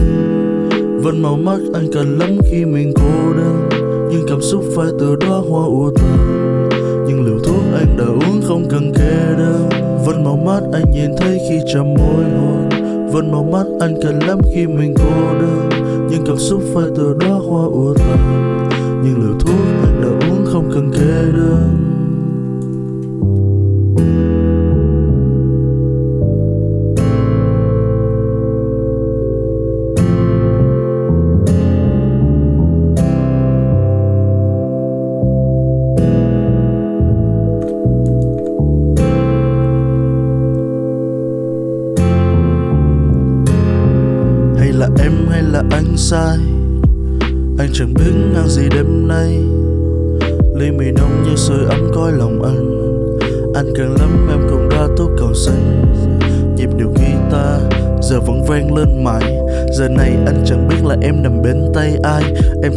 vẫn 1.02 1.23
màu 1.23 1.37
mắt 1.37 1.59
anh 1.75 1.87
cần 1.92 2.18
lắm 2.18 2.38
khi 2.50 2.64
mình 2.64 2.92
cô 2.97 3.33
đơn. 3.37 3.68
Nhưng 4.11 4.26
cảm 4.28 4.42
xúc 4.42 4.64
phải 4.76 4.87
từ 5.00 5.16
đó 5.16 5.42
hoa 5.50 5.64
ùa 5.64 5.90
tàn. 5.90 6.68
Nhưng 7.09 7.26
liều 7.26 7.38
thuốc 7.45 7.62
anh 7.75 7.97
đã 7.99 8.04
uống 8.04 8.42
không 8.49 8.64
cần 8.71 8.92
kê 8.95 9.35
đơn. 9.38 9.68
Vẫn 10.07 10.25
màu 10.25 10.37
mắt 10.37 10.61
anh 10.73 10.90
nhìn 10.92 11.11
thấy 11.18 11.38
khi 11.49 11.59
chạm 11.75 11.85
môi 11.85 12.25
hôn 12.25 12.68
vẫn 13.12 13.33
màu 13.33 13.42
mắt 13.52 13.64
anh 13.80 13.95
cần 14.02 14.18
lắm 14.18 14.38
khi 14.54 14.66
mình 14.66 14.95
cô 14.99 15.38
đơn. 15.40 15.68
Nhưng 16.11 16.25
cảm 16.26 16.37
xúc 16.37 16.62
phải 16.75 16.85
từ 16.97 17.14
đó 17.21 17.40
hoa 17.49 17.64
ùa 17.64 17.95
tàn. 17.95 18.68
Nhưng 19.04 19.14
liều 19.23 19.38
thuốc 19.40 19.61
anh 19.85 20.02
đã 20.02 20.09
uống 20.09 20.27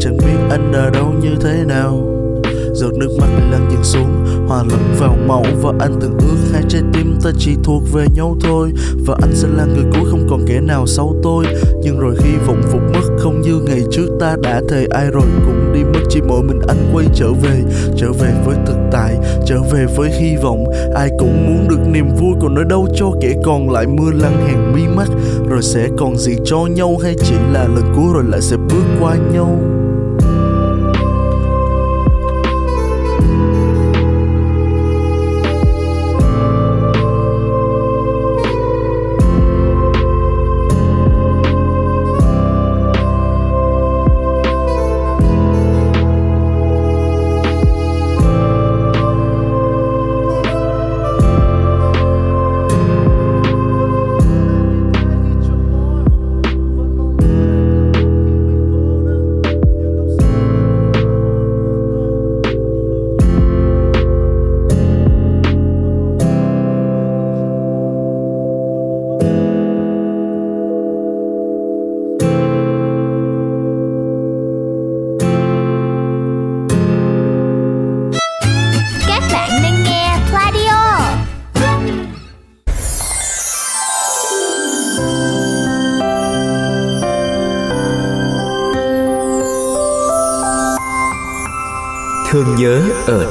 chẳng 0.02 0.18
biết 0.18 0.48
anh 0.50 0.72
ở 0.74 0.90
đâu, 0.90 1.14
như 1.22 1.36
thế 1.42 1.64
nào. 1.68 2.08
Giọt 2.74 2.94
nước 2.98 3.10
mắt 3.20 3.28
lăn 3.52 3.70
dần 3.72 3.84
xuống, 3.84 4.26
hòa 4.48 4.64
lẫn 4.70 4.96
vào 5.00 5.18
máu 5.28 5.44
và 5.62 5.74
anh 5.80 5.94
từng 6.02 6.18
ước 6.20 6.38
hai 6.54 6.64
trái 6.70 6.82
tim 6.94 7.16
ta 7.24 7.30
chỉ 7.38 7.52
thuộc 7.64 7.84
về 7.94 8.06
nhau 8.16 8.38
thôi. 8.42 8.72
Và 9.06 9.16
anh 9.22 9.36
sẽ 9.36 9.48
là 9.58 9.66
người 9.66 9.84
cuối 9.94 10.12
không 10.12 10.28
còn 10.30 10.46
kẻ 10.48 10.62
nào 10.62 10.88
sau 10.88 11.16
tôi. 11.24 11.46
Nhưng 11.84 12.00
rồi 12.00 12.16
khi 12.18 12.30
vọng 12.48 12.62
phục 12.72 12.82
mất, 12.94 13.02
không 13.20 13.42
như 13.42 13.62
ngày 13.66 13.82
trước 13.92 14.08
ta 14.20 14.36
đã 14.44 14.62
thề 14.70 14.88
ai 14.90 15.12
rồi. 15.12 15.24
Cũng 15.46 15.74
đi 15.74 15.84
mất 15.84 16.00
chỉ 16.10 16.22
mỗi 16.28 16.44
mình 16.44 16.60
anh 16.68 16.92
quay 16.94 17.06
trở 17.14 17.34
về 17.34 17.62
trở 17.98 18.12
về 18.12 18.34
với 18.46 18.56
thực 18.66 18.78
tại, 18.92 19.18
trở 19.46 19.62
về 19.72 19.86
với 19.96 20.10
hy 20.10 20.36
vọng. 20.44 20.66
Ai 20.96 21.10
cũng 21.20 21.48
muốn 21.48 21.68
được 21.70 21.90
niềm 21.92 22.16
vui 22.16 22.34
còn 22.42 22.56
ở 22.56 22.64
đâu 22.64 22.88
cho 22.96 23.12
kẻ 23.22 23.34
còn 23.44 23.70
lại 23.70 23.88
mưa 23.88 24.12
lăn 24.12 24.48
hàng 24.48 24.74
mi 24.76 24.82
mắt. 24.96 25.08
Rồi 25.50 25.62
sẽ 25.62 25.88
còn 25.98 26.18
gì 26.18 26.34
cho 26.46 26.58
nhau 26.58 26.98
hay 27.04 27.16
chỉ 27.24 27.36
là 27.52 27.64
lần 27.64 27.94
cuối 27.96 28.14
rồi 28.14 28.24
lại 28.28 28.42
sẽ 28.42 28.58
bước 28.58 28.84
qua 29.00 29.16
nhau. 29.34 29.60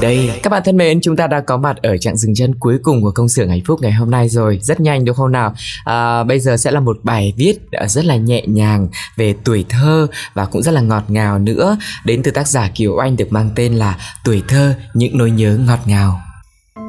Đây. 0.00 0.30
Các 0.42 0.50
bạn 0.50 0.62
thân 0.64 0.76
mến 0.76 1.00
chúng 1.00 1.16
ta 1.16 1.26
đã 1.26 1.40
có 1.40 1.56
mặt 1.56 1.76
ở 1.82 1.96
chặng 1.96 2.16
dừng 2.16 2.34
chân 2.34 2.54
cuối 2.54 2.78
cùng 2.82 3.02
của 3.02 3.10
công 3.10 3.28
xưởng 3.28 3.48
hạnh 3.48 3.60
phúc 3.66 3.78
ngày 3.82 3.92
hôm 3.92 4.10
nay 4.10 4.28
rồi. 4.28 4.58
Rất 4.62 4.80
nhanh 4.80 5.04
đúng 5.04 5.16
không 5.16 5.32
nào? 5.32 5.54
À, 5.84 6.24
bây 6.24 6.40
giờ 6.40 6.56
sẽ 6.56 6.70
là 6.70 6.80
một 6.80 6.96
bài 7.02 7.34
viết 7.36 7.58
rất 7.88 8.04
là 8.04 8.16
nhẹ 8.16 8.42
nhàng 8.46 8.88
về 9.16 9.34
tuổi 9.44 9.64
thơ 9.68 10.06
và 10.34 10.46
cũng 10.46 10.62
rất 10.62 10.72
là 10.72 10.80
ngọt 10.80 11.04
ngào 11.08 11.38
nữa. 11.38 11.76
Đến 12.04 12.22
từ 12.22 12.30
tác 12.30 12.48
giả 12.48 12.70
kiều 12.74 12.96
anh 12.96 13.16
được 13.16 13.32
mang 13.32 13.50
tên 13.56 13.74
là 13.74 13.98
tuổi 14.24 14.42
thơ 14.48 14.74
những 14.94 15.18
nỗi 15.18 15.30
nhớ 15.30 15.58
ngọt 15.66 15.80
ngào. 15.86 16.20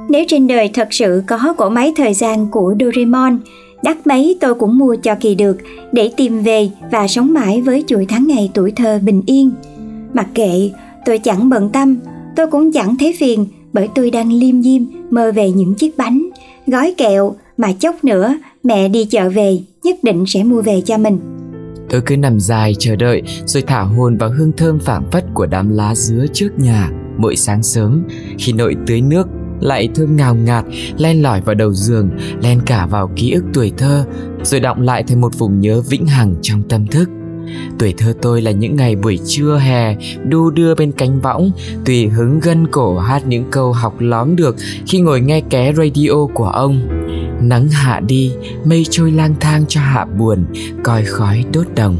Nếu 0.10 0.24
trên 0.28 0.48
đời 0.48 0.70
thật 0.74 0.88
sự 0.92 1.24
có 1.28 1.54
cỗ 1.58 1.70
máy 1.70 1.94
thời 1.98 2.14
gian 2.14 2.48
của 2.52 2.76
Doraemon, 2.80 3.40
đắt 3.84 4.08
mấy 4.08 4.38
tôi 4.42 4.56
cũng 4.56 4.78
mua 4.78 4.96
cho 5.04 5.16
kỳ 5.16 5.36
được 5.36 5.58
để 5.92 6.12
tìm 6.18 6.44
về 6.44 6.70
và 6.92 7.08
sống 7.08 7.34
mãi 7.34 7.62
với 7.62 7.84
chuỗi 7.88 8.06
tháng 8.10 8.28
ngày 8.28 8.52
tuổi 8.54 8.72
thơ 8.76 9.00
bình 9.04 9.22
yên. 9.26 9.52
Mặc 10.14 10.28
kệ, 10.34 10.72
tôi 11.06 11.20
chẳng 11.20 11.50
bận 11.50 11.70
tâm, 11.70 12.00
tôi 12.36 12.48
cũng 12.48 12.72
chẳng 12.72 12.96
thấy 13.00 13.16
phiền 13.20 13.46
bởi 13.74 13.90
tôi 13.96 14.12
đang 14.12 14.34
liêm 14.34 14.64
diêm 14.64 14.82
mơ 15.10 15.32
về 15.32 15.52
những 15.52 15.76
chiếc 15.76 15.98
bánh, 15.98 16.30
gói 16.68 16.94
kẹo 16.98 17.36
mà 17.58 17.74
chốc 17.74 18.04
nữa 18.04 18.38
mẹ 18.64 18.90
đi 18.90 19.06
chợ 19.06 19.30
về 19.30 19.60
nhất 19.84 19.96
định 20.04 20.26
sẽ 20.28 20.44
mua 20.44 20.62
về 20.62 20.82
cho 20.82 20.98
mình. 20.98 21.20
tôi 21.90 22.02
cứ 22.06 22.18
nằm 22.18 22.40
dài 22.40 22.76
chờ 22.80 22.96
đợi 22.96 23.22
rồi 23.46 23.64
thả 23.68 23.82
hồn 23.82 24.18
vào 24.18 24.30
hương 24.30 24.52
thơm 24.58 24.80
phảng 24.80 25.12
phất 25.12 25.26
của 25.34 25.46
đám 25.46 25.70
lá 25.70 25.96
dứa 25.96 26.26
trước 26.34 26.50
nhà 26.58 26.92
mỗi 27.18 27.36
sáng 27.36 27.64
sớm 27.64 28.04
khi 28.38 28.54
nội 28.54 28.76
tưới 28.88 29.02
nước 29.02 29.28
lại 29.60 29.90
thơm 29.96 30.16
ngào 30.16 30.36
ngạt 30.36 30.66
len 30.98 31.22
lỏi 31.22 31.42
vào 31.42 31.56
đầu 31.56 31.74
giường 31.74 32.10
len 32.44 32.60
cả 32.66 32.86
vào 32.86 33.12
ký 33.16 33.32
ức 33.32 33.44
tuổi 33.54 33.72
thơ 33.78 34.06
rồi 34.44 34.60
đọng 34.60 34.82
lại 34.82 35.04
thành 35.04 35.22
một 35.22 35.38
vùng 35.38 35.60
nhớ 35.60 35.82
vĩnh 35.82 36.06
hằng 36.06 36.36
trong 36.42 36.64
tâm 36.70 36.88
thức 36.88 37.10
Tuổi 37.80 37.94
thơ 37.98 38.14
tôi 38.22 38.42
là 38.42 38.52
những 38.52 38.76
ngày 38.76 38.96
buổi 38.96 39.20
trưa 39.26 39.58
hè 39.58 39.96
đu 40.28 40.50
đưa 40.50 40.76
bên 40.76 40.92
cánh 40.92 41.22
võng 41.22 41.52
Tùy 41.86 42.08
hứng 42.08 42.40
gân 42.40 42.68
cổ 42.68 43.00
hát 43.00 43.28
những 43.28 43.44
câu 43.52 43.74
học 43.74 43.96
lóm 44.00 44.36
được 44.36 44.56
khi 44.88 45.00
ngồi 45.00 45.22
nghe 45.22 45.42
ké 45.42 45.74
radio 45.74 46.26
của 46.34 46.48
ông. 46.48 46.88
Nắng 47.42 47.70
hạ 47.70 48.00
đi, 48.00 48.32
mây 48.66 48.86
trôi 48.90 49.12
lang 49.12 49.36
thang 49.40 49.66
cho 49.68 49.82
hạ 49.82 50.06
buồn, 50.06 50.46
coi 50.84 51.06
khói 51.06 51.46
đốt 51.54 51.66
đồng. 51.76 51.98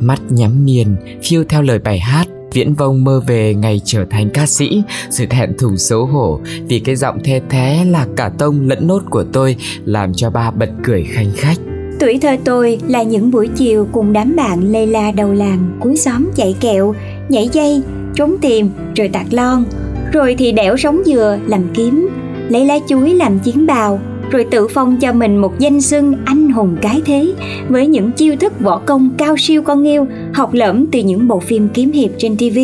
Mắt 0.00 0.20
nhắm 0.28 0.64
nghiền, 0.64 0.96
phiêu 1.22 1.44
theo 1.48 1.62
lời 1.62 1.78
bài 1.78 1.98
hát 1.98 2.28
Viễn 2.52 2.74
vông 2.74 3.04
mơ 3.04 3.20
về 3.26 3.54
ngày 3.54 3.80
trở 3.84 4.04
thành 4.10 4.30
ca 4.30 4.46
sĩ. 4.46 4.82
Sự 5.10 5.26
thẹn 5.26 5.58
thùng 5.58 5.76
xấu 5.76 6.06
hổ 6.06 6.40
Vì 6.68 6.78
cái 6.78 6.96
giọng 6.96 7.22
the 7.24 7.40
thé 7.50 7.84
là 7.84 8.06
cả 8.16 8.30
tông 8.38 8.68
lẫn 8.68 8.86
nốt 8.86 9.02
của 9.10 9.24
tôi 9.32 9.56
Làm 9.84 10.14
cho 10.14 10.30
ba 10.30 10.50
bật 10.50 10.70
cười 10.84 11.04
khanh 11.04 11.32
khách. 11.36 11.58
Tuổi 11.98 12.18
thơ 12.22 12.36
tôi 12.44 12.78
là 12.88 13.02
những 13.02 13.30
buổi 13.30 13.48
chiều 13.56 13.88
cùng 13.92 14.12
đám 14.12 14.36
bạn 14.36 14.72
lây 14.72 14.86
la 14.86 15.12
đầu 15.12 15.32
làng 15.32 15.58
cuối 15.80 15.96
xóm 15.96 16.28
chạy 16.36 16.56
kẹo, 16.60 16.94
nhảy 17.28 17.48
dây, 17.52 17.82
trốn 18.14 18.36
tìm 18.40 18.68
rồi 18.96 19.08
tạt 19.08 19.26
lon. 19.30 19.64
Rồi 20.12 20.34
thì 20.38 20.52
đẽo 20.52 20.76
sống 20.76 21.02
dừa 21.06 21.38
làm 21.46 21.62
kiếm, 21.74 22.08
lấy 22.48 22.66
lá 22.66 22.78
chuối 22.88 23.14
làm 23.14 23.38
chiến 23.38 23.66
bào, 23.66 24.00
rồi 24.30 24.44
tự 24.50 24.68
phong 24.68 24.96
cho 24.96 25.12
mình 25.12 25.36
một 25.36 25.58
danh 25.58 25.80
xưng 25.80 26.14
anh 26.24 26.50
hùng 26.50 26.76
cái 26.82 27.02
thế 27.06 27.34
với 27.68 27.86
những 27.86 28.12
chiêu 28.12 28.36
thức 28.36 28.60
võ 28.60 28.78
công 28.78 29.10
cao 29.18 29.36
siêu 29.38 29.62
con 29.62 29.86
yêu 29.86 30.06
học 30.34 30.54
lẫm 30.54 30.86
từ 30.92 30.98
những 30.98 31.28
bộ 31.28 31.40
phim 31.40 31.68
kiếm 31.74 31.92
hiệp 31.92 32.10
trên 32.18 32.36
TV. 32.36 32.58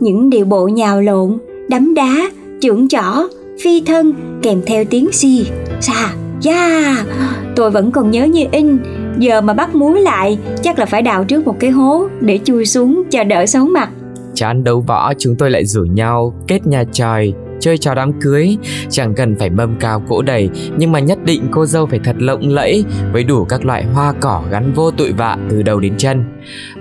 Những 0.00 0.30
điệu 0.30 0.44
bộ 0.44 0.68
nhào 0.68 1.00
lộn, 1.00 1.38
đấm 1.68 1.94
đá, 1.94 2.30
trưởng 2.60 2.88
chỏ, 2.88 3.28
phi 3.64 3.80
thân 3.80 4.12
kèm 4.42 4.62
theo 4.66 4.84
tiếng 4.84 5.12
xì, 5.12 5.46
xà, 5.80 6.14
da. 6.42 6.96
Tôi 7.56 7.70
vẫn 7.70 7.90
còn 7.90 8.10
nhớ 8.10 8.24
như 8.24 8.44
in, 8.52 8.78
giờ 9.18 9.40
mà 9.40 9.54
bắt 9.54 9.74
muối 9.74 10.00
lại 10.00 10.38
chắc 10.62 10.78
là 10.78 10.86
phải 10.86 11.02
đào 11.02 11.24
trước 11.24 11.46
một 11.46 11.56
cái 11.60 11.70
hố 11.70 12.08
để 12.20 12.40
chui 12.44 12.66
xuống 12.66 13.02
cho 13.10 13.24
đỡ 13.24 13.46
xấu 13.46 13.66
mặt. 13.66 13.90
Chán 14.34 14.64
đấu 14.64 14.80
võ 14.80 15.12
chúng 15.18 15.36
tôi 15.36 15.50
lại 15.50 15.64
rủ 15.66 15.82
nhau 15.82 16.34
kết 16.48 16.66
nhà 16.66 16.84
tròi 16.92 17.32
chơi 17.62 17.78
trò 17.78 17.94
đám 17.94 18.20
cưới. 18.20 18.56
Chẳng 18.90 19.14
cần 19.14 19.36
phải 19.38 19.50
mâm 19.50 19.76
cao 19.80 20.02
cỗ 20.08 20.22
đầy, 20.22 20.48
nhưng 20.76 20.92
mà 20.92 20.98
nhất 20.98 21.18
định 21.24 21.48
cô 21.50 21.66
dâu 21.66 21.86
phải 21.86 22.00
thật 22.04 22.16
lộng 22.18 22.48
lẫy 22.48 22.84
với 23.12 23.24
đủ 23.24 23.44
các 23.44 23.64
loại 23.64 23.84
hoa 23.84 24.12
cỏ 24.20 24.42
gắn 24.50 24.72
vô 24.72 24.90
tội 24.90 25.12
vạ 25.12 25.38
từ 25.50 25.62
đầu 25.62 25.80
đến 25.80 25.94
chân. 25.98 26.24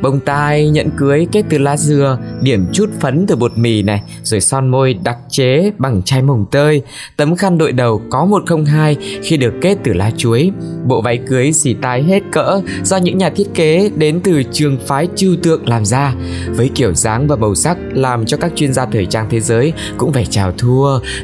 Bông 0.02 0.20
tai, 0.20 0.70
nhẫn 0.70 0.90
cưới 0.98 1.28
kết 1.32 1.44
từ 1.50 1.58
lá 1.58 1.78
dừa, 1.78 2.18
điểm 2.42 2.66
chút 2.74 2.90
phấn 3.00 3.28
từ 3.28 3.36
bột 3.36 3.58
mì 3.58 3.82
này, 3.82 4.02
rồi 4.24 4.42
son 4.42 4.68
môi 4.68 4.94
đặc 4.94 5.18
chế 5.30 5.72
bằng 5.78 6.02
chai 6.04 6.22
mồng 6.22 6.46
tơi. 6.52 6.82
Tấm 7.18 7.36
khăn 7.36 7.58
đội 7.58 7.72
đầu 7.72 8.02
có 8.10 8.26
một 8.26 8.44
không 8.46 8.66
hai 8.66 8.98
khi 9.24 9.38
được 9.38 9.54
kết 9.62 9.78
từ 9.84 9.94
lá 9.94 10.12
chuối. 10.18 10.52
Bộ 10.86 11.02
váy 11.02 11.18
cưới 11.18 11.52
xỉ 11.52 11.74
tai 11.74 12.04
hết 12.04 12.24
cỡ, 12.32 12.62
do 12.84 12.98
những 12.98 13.18
nhà 13.18 13.30
thiết 13.30 13.48
kế 13.54 13.90
đến 13.96 14.20
từ 14.24 14.44
trường 14.52 14.78
phái 14.88 15.08
trừu 15.16 15.36
tượng 15.44 15.70
làm 15.70 15.86
ra. 15.86 16.14
Với 16.50 16.70
kiểu 16.76 16.94
dáng 16.94 17.28
và 17.28 17.36
màu 17.36 17.56
sắc 17.56 17.78
làm 17.94 18.26
cho 18.26 18.38
các 18.38 18.52
chuyên 18.56 18.74
gia 18.74 18.86
thời 18.86 19.06
trang 19.06 19.28
thế 19.30 19.40
giới 19.40 19.74
cũng 19.98 20.14
phải 20.14 20.26
chào 20.26 20.52
thua 20.58 20.71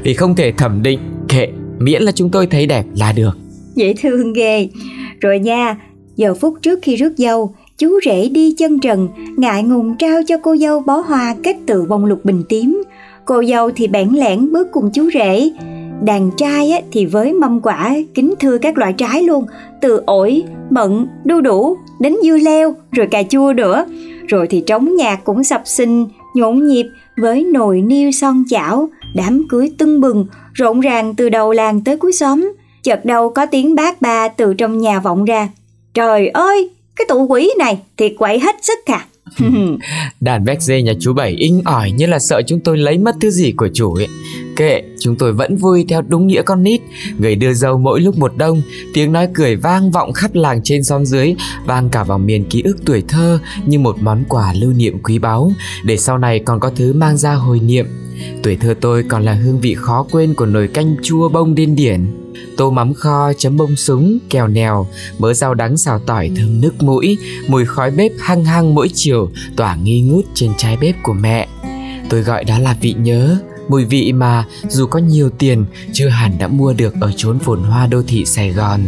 vì 0.04 0.14
không 0.14 0.36
thể 0.36 0.52
thẩm 0.52 0.84
định 0.84 1.00
kệ 1.30 1.48
miễn 1.80 2.02
là 2.02 2.12
chúng 2.12 2.30
tôi 2.30 2.48
thấy 2.48 2.66
đẹp 2.66 2.86
là 2.96 3.12
được 3.12 3.38
Dễ 3.78 3.94
thương 4.02 4.34
ghê. 4.34 4.70
Rồi 5.20 5.40
nha, 5.40 5.78
giờ 6.16 6.34
phút 6.34 6.54
trước 6.62 6.80
khi 6.82 6.96
rước 6.96 7.14
dâu, 7.18 7.56
chú 7.78 8.00
rể 8.06 8.30
đi 8.30 8.56
chân 8.58 8.80
trần, 8.80 9.10
ngại 9.38 9.64
ngùng 9.64 9.98
trao 9.98 10.22
cho 10.28 10.38
cô 10.38 10.58
dâu 10.58 10.80
bó 10.80 10.98
hoa 11.00 11.36
kết 11.44 11.56
từ 11.66 11.86
bông 11.90 12.06
lục 12.06 12.26
bình 12.26 12.44
tím. 12.50 12.84
Cô 13.26 13.44
dâu 13.44 13.72
thì 13.76 13.88
bẽn 13.88 14.10
lẽn 14.10 14.52
bước 14.52 14.68
cùng 14.72 14.90
chú 14.94 15.10
rể. 15.14 15.52
Đàn 16.02 16.32
trai 16.38 16.84
thì 16.92 17.06
với 17.06 17.34
mâm 17.34 17.62
quả 17.62 17.96
kính 18.14 18.34
thưa 18.40 18.58
các 18.58 18.78
loại 18.78 18.94
trái 18.94 19.24
luôn, 19.24 19.46
từ 19.82 20.02
ổi, 20.06 20.44
mận, 20.70 21.08
đu 21.26 21.42
đủ, 21.42 21.78
đến 22.00 22.16
dưa 22.24 22.38
leo, 22.38 22.76
rồi 22.92 23.08
cà 23.12 23.24
chua 23.24 23.54
nữa. 23.54 23.86
Rồi 24.28 24.48
thì 24.48 24.64
trống 24.68 24.96
nhạc 24.96 25.24
cũng 25.24 25.44
sập 25.44 25.62
sinh, 25.66 26.06
nhộn 26.36 26.68
nhịp 26.68 26.86
với 27.22 27.44
nồi 27.44 27.82
niêu 27.82 28.12
son 28.12 28.44
chảo, 28.50 28.90
đám 29.13 29.48
cưới 29.50 29.72
tưng 29.78 30.02
bừng, 30.02 30.26
rộn 30.54 30.80
ràng 30.80 31.15
từ 31.15 31.30
đầu 31.30 31.52
làng 31.52 31.82
tới 31.84 31.98
cuối 31.98 32.13
xóm. 32.13 32.52
Chợt 32.84 33.06
đâu 33.06 33.30
có 33.30 33.46
tiếng 33.46 33.76
bác 33.76 34.02
ba 34.02 34.28
từ 34.28 34.54
trong 34.54 34.78
nhà 34.78 35.00
vọng 35.00 35.26
ra. 35.26 35.50
Trời 35.93 36.28
ơi, 36.28 36.70
cái 36.96 37.06
tụ 37.10 37.28
quỷ 37.28 37.52
này 37.58 37.78
thiệt 37.98 38.13
quậy 38.17 38.39
hết 38.39 38.56
sức 38.62 38.80
à. 38.86 39.06
Đàn 40.20 40.46
béc 40.46 40.62
dê 40.62 40.82
nhà 40.82 40.93
chú 41.00 41.13
Bảy 41.13 41.32
inh 41.32 41.62
ỏi 41.65 41.91
như 41.91 42.06
là 42.06 42.20
sợ 42.20 42.41
chúng 42.48 42.60
tôi 42.60 42.78
lấy 42.78 42.98
mất 42.98 43.15
thứ 43.22 43.30
gì 43.30 43.52
của 43.52 43.70
chủ 43.74 43.93
ấy. 43.93 44.08
Kệ, 44.56 44.82
chúng 45.00 45.15
tôi 45.15 45.34
vẫn 45.34 45.58
vui 45.58 45.86
theo 45.89 46.02
đúng 46.02 46.28
nghĩa 46.28 46.41
con 46.41 46.63
nít. 46.63 46.82
Người 47.20 47.36
đưa 47.36 47.54
dâu 47.54 47.78
mỗi 47.78 48.02
lúc 48.02 48.17
một 48.17 48.38
đông, 48.38 48.62
tiếng 48.93 49.12
nói 49.12 49.28
cười 49.34 49.56
vang 49.56 49.91
vọng 49.91 50.13
khắp 50.13 50.32
làng 50.34 50.62
trên 50.63 50.84
xóm 50.84 51.06
dưới, 51.06 51.36
vang 51.65 51.89
cả 51.89 52.04
vào 52.04 52.17
miền 52.17 52.46
ký 52.50 52.62
ức 52.62 52.78
tuổi 52.86 53.04
thơ 53.08 53.39
như 53.65 53.80
một 53.80 53.98
món 54.02 54.24
quà 54.30 54.54
lưu 54.54 54.74
niệm 54.74 55.00
quý 55.04 55.20
báu, 55.20 55.52
để 55.84 55.98
sau 55.98 56.17
này 56.17 56.39
còn 56.39 56.60
có 56.60 56.72
thứ 56.76 56.93
mang 56.93 57.17
ra 57.17 57.34
hồi 57.34 57.60
niệm. 57.60 57.86
Tuổi 58.44 58.56
thơ 58.56 58.74
tôi 58.82 59.04
còn 59.04 59.24
là 59.24 59.34
hương 59.34 59.60
vị 59.60 59.76
khó 59.76 60.06
quên 60.12 60.34
của 60.34 60.46
nồi 60.46 60.68
canh 60.68 60.96
chua 61.04 61.30
bông 61.30 61.56
điên 61.56 61.76
điển 61.76 62.06
tô 62.58 62.72
mắm 62.72 62.94
kho 62.94 63.34
chấm 63.38 63.58
bông 63.58 63.76
súng 63.76 64.18
kèo 64.30 64.48
nèo 64.48 64.88
mớ 65.20 65.34
rau 65.34 65.54
đắng 65.54 65.78
xào 65.78 66.00
tỏi 66.00 66.32
thơm 66.36 66.62
nước 66.62 66.84
mũi 66.84 67.18
mùi 67.48 67.66
khói 67.66 67.92
bếp 67.92 68.12
hăng 68.20 68.46
hăng 68.46 68.76
mỗi 68.76 68.90
chiều 68.94 69.32
tỏa 69.56 69.76
nghi 69.76 70.02
ngút 70.02 70.26
trên 70.34 70.52
trái 70.58 70.78
bếp 70.82 70.96
của 71.04 71.14
mẹ 71.14 71.48
tôi 72.10 72.22
gọi 72.22 72.44
đó 72.44 72.60
là 72.60 72.78
vị 72.82 72.96
nhớ 72.98 73.38
mùi 73.70 73.86
vị 73.86 74.14
mà 74.14 74.46
dù 74.70 74.86
có 74.88 75.00
nhiều 75.00 75.30
tiền 75.30 75.66
chưa 75.94 76.08
hẳn 76.08 76.38
đã 76.40 76.48
mua 76.48 76.74
được 76.74 76.94
ở 77.02 77.12
chốn 77.16 77.40
phồn 77.40 77.64
hoa 77.64 77.88
đô 77.88 78.02
thị 78.08 78.26
Sài 78.26 78.50
Gòn. 78.50 78.82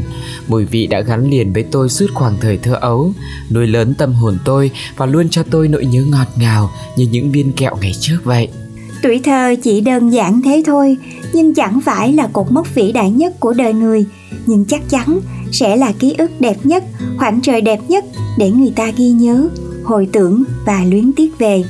Mùi 0.47 0.65
vị 0.65 0.87
đã 0.87 1.01
gắn 1.01 1.29
liền 1.29 1.53
với 1.53 1.63
tôi 1.63 1.89
suốt 1.89 2.07
khoảng 2.13 2.37
thời 2.41 2.57
thơ 2.57 2.73
ấu, 2.81 3.13
nuôi 3.51 3.67
lớn 3.67 3.93
tâm 3.97 4.13
hồn 4.13 4.37
tôi 4.45 4.71
và 4.97 5.05
luôn 5.05 5.29
cho 5.29 5.43
tôi 5.43 5.67
nỗi 5.67 5.85
nhớ 5.85 6.03
ngọt 6.09 6.27
ngào 6.35 6.71
như 6.95 7.07
những 7.11 7.31
viên 7.31 7.51
kẹo 7.51 7.77
ngày 7.81 7.93
trước 7.99 8.17
vậy. 8.23 8.47
Tuổi 9.03 9.19
thơ 9.23 9.55
chỉ 9.63 9.81
đơn 9.81 10.09
giản 10.09 10.41
thế 10.41 10.63
thôi, 10.65 10.97
nhưng 11.33 11.53
chẳng 11.53 11.81
phải 11.81 12.13
là 12.13 12.29
cột 12.33 12.51
mốc 12.51 12.75
vĩ 12.75 12.91
đại 12.91 13.11
nhất 13.11 13.39
của 13.39 13.53
đời 13.53 13.73
người, 13.73 14.05
nhưng 14.45 14.65
chắc 14.65 14.81
chắn 14.89 15.19
sẽ 15.51 15.75
là 15.75 15.91
ký 15.99 16.15
ức 16.17 16.31
đẹp 16.39 16.57
nhất, 16.63 16.83
khoảng 17.17 17.41
trời 17.41 17.61
đẹp 17.61 17.79
nhất 17.87 18.05
để 18.37 18.51
người 18.51 18.71
ta 18.75 18.91
ghi 18.97 19.09
nhớ, 19.09 19.49
hồi 19.83 20.07
tưởng 20.11 20.43
và 20.65 20.83
luyến 20.91 21.13
tiếc 21.13 21.39
về 21.39 21.63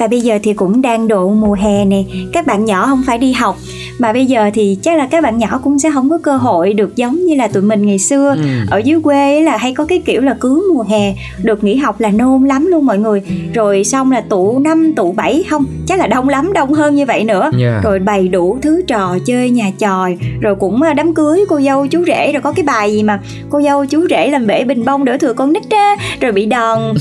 và 0.00 0.06
bây 0.06 0.20
giờ 0.20 0.38
thì 0.42 0.52
cũng 0.52 0.82
đang 0.82 1.08
độ 1.08 1.28
mùa 1.28 1.52
hè 1.52 1.84
nè. 1.84 2.02
Các 2.32 2.46
bạn 2.46 2.64
nhỏ 2.64 2.86
không 2.86 3.02
phải 3.06 3.18
đi 3.18 3.32
học. 3.32 3.56
Mà 3.98 4.12
bây 4.12 4.26
giờ 4.26 4.50
thì 4.54 4.78
chắc 4.82 4.98
là 4.98 5.06
các 5.06 5.22
bạn 5.22 5.38
nhỏ 5.38 5.60
cũng 5.64 5.78
sẽ 5.78 5.90
không 5.90 6.10
có 6.10 6.18
cơ 6.18 6.36
hội 6.36 6.72
được 6.72 6.96
giống 6.96 7.24
như 7.24 7.34
là 7.34 7.48
tụi 7.48 7.62
mình 7.62 7.86
ngày 7.86 7.98
xưa. 7.98 8.34
Ừ. 8.36 8.42
ở 8.70 8.78
dưới 8.78 9.00
quê 9.02 9.40
là 9.40 9.56
hay 9.56 9.74
có 9.74 9.84
cái 9.84 10.02
kiểu 10.04 10.22
là 10.22 10.36
cứ 10.40 10.72
mùa 10.74 10.84
hè 10.88 11.14
được 11.42 11.64
nghỉ 11.64 11.76
học 11.76 12.00
là 12.00 12.10
nôn 12.10 12.44
lắm 12.44 12.66
luôn 12.66 12.86
mọi 12.86 12.98
người. 12.98 13.22
Rồi 13.54 13.84
xong 13.84 14.12
là 14.12 14.20
tụ 14.20 14.58
năm 14.58 14.92
tụ 14.96 15.12
bảy 15.12 15.44
không 15.50 15.64
chắc 15.86 15.98
là 15.98 16.06
đông 16.06 16.28
lắm 16.28 16.52
đông 16.52 16.72
hơn 16.72 16.94
như 16.94 17.06
vậy 17.06 17.24
nữa. 17.24 17.50
Yeah. 17.60 17.84
rồi 17.84 17.98
bày 17.98 18.28
đủ 18.28 18.58
thứ 18.62 18.82
trò 18.86 19.18
chơi 19.26 19.50
nhà 19.50 19.70
tròi 19.78 20.16
rồi 20.40 20.54
cũng 20.54 20.82
à, 20.82 20.94
đám 20.94 21.14
cưới 21.14 21.44
cô 21.48 21.60
dâu 21.60 21.86
chú 21.86 22.04
rể. 22.06 22.32
Rồi 22.32 22.42
có 22.42 22.52
cái 22.52 22.62
bài 22.62 22.92
gì 22.92 23.02
mà 23.02 23.20
cô 23.50 23.62
dâu 23.62 23.86
chú 23.86 24.06
rể 24.10 24.28
làm 24.28 24.46
bể 24.46 24.64
bình 24.64 24.84
bông 24.84 25.04
đỡ 25.04 25.16
thừa 25.16 25.32
con 25.32 25.52
nít 25.52 25.70
á 25.70 25.96
rồi 26.20 26.32
bị 26.32 26.46
đòn. 26.46 26.94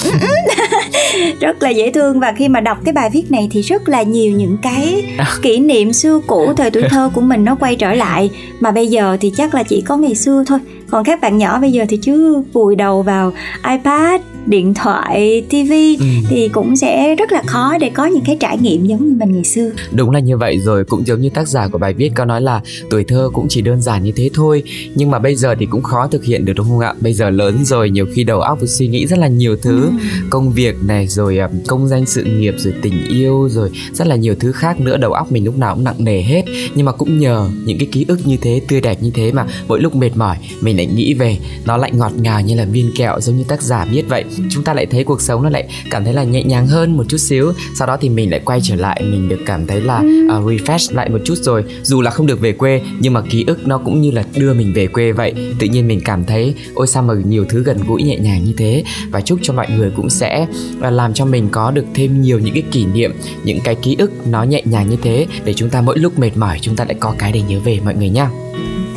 Rất 1.40 1.64
là 1.64 1.70
dễ 1.70 1.92
thương. 1.92 2.20
Và 2.20 2.34
khi 2.38 2.48
mà 2.48 2.60
đọc 2.60 2.78
cái 2.90 2.94
bài 2.94 3.10
viết 3.10 3.32
này 3.32 3.48
thì 3.52 3.62
rất 3.62 3.90
là 3.90 4.04
nhiều 4.04 4.32
những 4.32 4.58
cái 4.62 5.06
kỷ 5.42 5.60
niệm 5.60 5.94
xưa 5.94 6.20
cũ 6.28 6.54
thời 6.58 6.72
tuổi 6.72 6.84
thơ 6.90 7.10
của 7.14 7.22
mình 7.22 7.44
nó 7.46 7.56
quay 7.56 7.76
trở 7.76 7.94
lại. 7.94 8.30
Mà 8.60 8.72
bây 8.72 8.88
giờ 8.88 9.18
thì 9.22 9.32
chắc 9.36 9.54
là 9.54 9.64
chỉ 9.64 9.82
có 9.82 9.98
ngày 9.98 10.16
xưa 10.16 10.44
thôi. 10.48 10.60
Còn 10.90 11.04
các 11.04 11.22
bạn 11.22 11.38
nhỏ 11.38 11.60
bây 11.60 11.72
giờ 11.72 11.86
thì 11.90 11.98
chứ 11.98 12.42
vùi 12.54 12.76
đầu 12.76 13.02
vào 13.02 13.34
ipad 13.70 14.22
điện 14.50 14.74
thoại 14.74 15.44
tv 15.50 15.72
ừ. 16.00 16.06
thì 16.30 16.48
cũng 16.48 16.76
sẽ 16.76 17.16
rất 17.16 17.32
là 17.32 17.44
khó 17.46 17.78
để 17.78 17.90
có 17.90 18.06
những 18.06 18.24
cái 18.26 18.38
trải 18.40 18.58
nghiệm 18.58 18.86
giống 18.86 19.10
như 19.10 19.16
mình 19.20 19.34
ngày 19.34 19.44
xưa 19.44 19.72
đúng 19.92 20.12
là 20.12 20.20
như 20.20 20.38
vậy 20.38 20.60
rồi 20.60 20.86
cũng 20.86 21.08
giống 21.08 21.22
như 21.22 21.30
tác 21.30 21.48
giả 21.48 21.68
của 21.68 21.78
bài 21.78 21.94
viết 21.94 22.12
có 22.16 22.26
nói 22.26 22.42
là 22.42 22.62
tuổi 22.90 23.04
thơ 23.04 23.30
cũng 23.34 23.46
chỉ 23.50 23.62
đơn 23.62 23.82
giản 23.82 24.04
như 24.04 24.12
thế 24.16 24.30
thôi 24.34 24.64
nhưng 24.96 25.12
mà 25.12 25.20
bây 25.20 25.36
giờ 25.36 25.56
thì 25.60 25.66
cũng 25.66 25.84
khó 25.84 26.08
thực 26.08 26.24
hiện 26.24 26.46
được 26.46 26.54
đúng 26.56 26.68
không 26.68 26.80
ạ 26.80 26.94
bây 27.02 27.14
giờ 27.14 27.30
lớn 27.30 27.66
rồi 27.66 27.90
nhiều 27.90 28.06
khi 28.14 28.24
đầu 28.24 28.42
óc 28.42 28.60
suy 28.68 28.88
nghĩ 28.88 29.08
rất 29.08 29.20
là 29.20 29.28
nhiều 29.28 29.58
thứ 29.62 29.84
ừ. 29.86 29.92
công 30.30 30.52
việc 30.52 30.76
này 30.84 31.08
rồi 31.08 31.38
à, 31.38 31.50
công 31.68 31.88
danh 31.88 32.06
sự 32.06 32.24
nghiệp 32.24 32.54
rồi 32.58 32.74
tình 32.82 33.08
yêu 33.10 33.50
rồi 33.52 33.70
rất 33.94 34.08
là 34.08 34.16
nhiều 34.16 34.36
thứ 34.40 34.52
khác 34.52 34.80
nữa 34.80 34.98
đầu 34.98 35.14
óc 35.14 35.32
mình 35.32 35.46
lúc 35.46 35.58
nào 35.58 35.76
cũng 35.76 35.84
nặng 35.84 36.04
nề 36.04 36.22
hết 36.22 36.44
nhưng 36.76 36.86
mà 36.86 36.92
cũng 36.92 37.20
nhờ 37.20 37.50
những 37.66 37.78
cái 37.78 37.88
ký 37.92 38.06
ức 38.08 38.28
như 38.28 38.38
thế 38.42 38.62
tươi 38.68 38.82
đẹp 38.82 39.04
như 39.04 39.12
thế 39.14 39.32
mà 39.32 39.46
mỗi 39.68 39.82
lúc 39.82 39.96
mệt 39.96 40.12
mỏi 40.16 40.38
mình 40.62 40.78
lại 40.78 40.86
nghĩ 40.86 41.14
về 41.14 41.38
nó 41.66 41.78
lại 41.78 41.92
ngọt 41.94 42.12
ngào 42.22 42.42
như 42.42 42.56
là 42.56 42.66
viên 42.66 42.92
kẹo 42.96 43.20
giống 43.20 43.38
như 43.38 43.44
tác 43.44 43.62
giả 43.62 43.86
viết 43.92 44.04
vậy 44.10 44.24
chúng 44.50 44.64
ta 44.64 44.74
lại 44.74 44.86
thấy 44.86 45.04
cuộc 45.04 45.22
sống 45.22 45.44
nó 45.44 45.50
lại 45.50 45.68
cảm 45.92 46.04
thấy 46.04 46.14
là 46.14 46.24
nhẹ 46.24 46.44
nhàng 46.44 46.68
hơn 46.68 46.98
một 46.98 47.04
chút 47.08 47.18
xíu. 47.18 47.54
Sau 47.76 47.88
đó 47.88 47.98
thì 48.02 48.10
mình 48.10 48.32
lại 48.32 48.40
quay 48.46 48.60
trở 48.64 48.76
lại 48.76 49.02
mình 49.04 49.30
được 49.30 49.40
cảm 49.46 49.68
thấy 49.68 49.82
là 49.82 49.98
uh, 49.98 50.46
refresh 50.46 50.96
lại 50.96 51.10
một 51.10 51.20
chút 51.26 51.36
rồi. 51.36 51.64
Dù 51.84 52.02
là 52.02 52.12
không 52.12 52.26
được 52.26 52.40
về 52.40 52.52
quê 52.52 52.82
nhưng 53.00 53.14
mà 53.14 53.22
ký 53.22 53.44
ức 53.48 53.68
nó 53.68 53.78
cũng 53.78 54.02
như 54.02 54.12
là 54.12 54.24
đưa 54.36 54.54
mình 54.54 54.74
về 54.76 54.88
quê 54.88 55.12
vậy. 55.12 55.34
Tự 55.60 55.68
nhiên 55.68 55.88
mình 55.88 56.02
cảm 56.06 56.26
thấy 56.26 56.54
ôi 56.74 56.88
sao 56.88 57.04
mà 57.04 57.14
nhiều 57.26 57.46
thứ 57.50 57.64
gần 57.64 57.78
gũi 57.88 58.04
nhẹ 58.04 58.18
nhàng 58.18 58.46
như 58.46 58.54
thế? 58.58 58.84
Và 59.12 59.22
chúc 59.22 59.40
cho 59.42 59.54
mọi 59.54 59.68
người 59.78 59.92
cũng 59.96 60.10
sẽ 60.10 60.48
uh, 60.78 60.94
làm 60.94 61.14
cho 61.14 61.26
mình 61.26 61.50
có 61.52 61.72
được 61.72 61.86
thêm 61.94 62.22
nhiều 62.22 62.40
những 62.40 62.54
cái 62.54 62.64
kỷ 62.72 62.86
niệm 62.86 63.12
những 63.44 63.60
cái 63.64 63.76
ký 63.76 63.96
ức 64.00 64.12
nó 64.28 64.44
nhẹ 64.44 64.62
nhàng 64.66 64.90
như 64.90 64.98
thế 65.02 65.28
để 65.46 65.54
chúng 65.54 65.70
ta 65.70 65.82
mỗi 65.82 65.98
lúc 65.98 66.20
mệt 66.20 66.38
mỏi 66.38 66.58
chúng 66.62 66.76
ta 66.76 66.86
lại 66.86 66.96
có 67.00 67.16
cái 67.18 67.32
để 67.32 67.42
nhớ 67.42 67.60
về 67.60 67.80
mọi 67.86 67.96
người 67.96 68.10
nha 68.10 68.30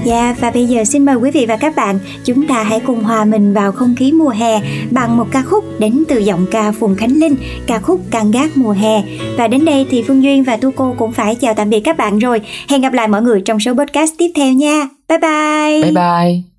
yeah, 0.07 0.41
và 0.41 0.51
bây 0.51 0.67
giờ 0.67 0.85
xin 0.85 1.05
mời 1.05 1.17
quý 1.17 1.31
vị 1.31 1.47
và 1.47 1.57
các 1.57 1.77
bạn 1.77 1.99
chúng 2.25 2.47
ta 2.47 2.63
hãy 2.63 2.81
cùng 2.87 3.05
hòa 3.05 3.25
mình 3.25 3.53
vào 3.53 3.73
không 3.73 3.95
khí 3.95 4.13
mùa 4.13 4.29
hè 4.29 4.61
bằng 4.91 5.17
một 5.17 5.27
ca 5.33 5.43
khúc 5.43 5.65
đến 5.79 6.05
từ 6.09 6.19
giọng 6.19 6.47
ca 6.51 6.73
Phùng 6.73 6.97
Khánh 6.97 7.19
Linh, 7.19 7.37
ca 7.67 7.79
khúc 7.79 8.01
Càng 8.11 8.31
gác 8.31 8.57
mùa 8.57 8.73
hè. 8.73 9.03
Và 9.37 9.49
đến 9.49 9.65
đây 9.65 9.87
thì 9.91 10.03
Phương 10.03 10.23
Duyên 10.23 10.45
và 10.45 10.57
Tu 10.57 10.71
Cô 10.71 10.95
cũng 10.99 11.13
phải 11.13 11.35
chào 11.35 11.55
tạm 11.55 11.71
biệt 11.71 11.81
các 11.81 11.97
bạn 11.97 12.19
rồi. 12.19 12.41
Hẹn 12.69 12.81
gặp 12.81 12.93
lại 12.93 13.09
mọi 13.09 13.23
người 13.23 13.41
trong 13.41 13.61
số 13.61 13.75
podcast 13.75 14.13
tiếp 14.19 14.31
theo 14.35 14.53
nha. 14.53 14.89
Bye 15.09 15.19
bye. 15.19 15.83
Bye 15.83 15.93
bye. 15.93 16.52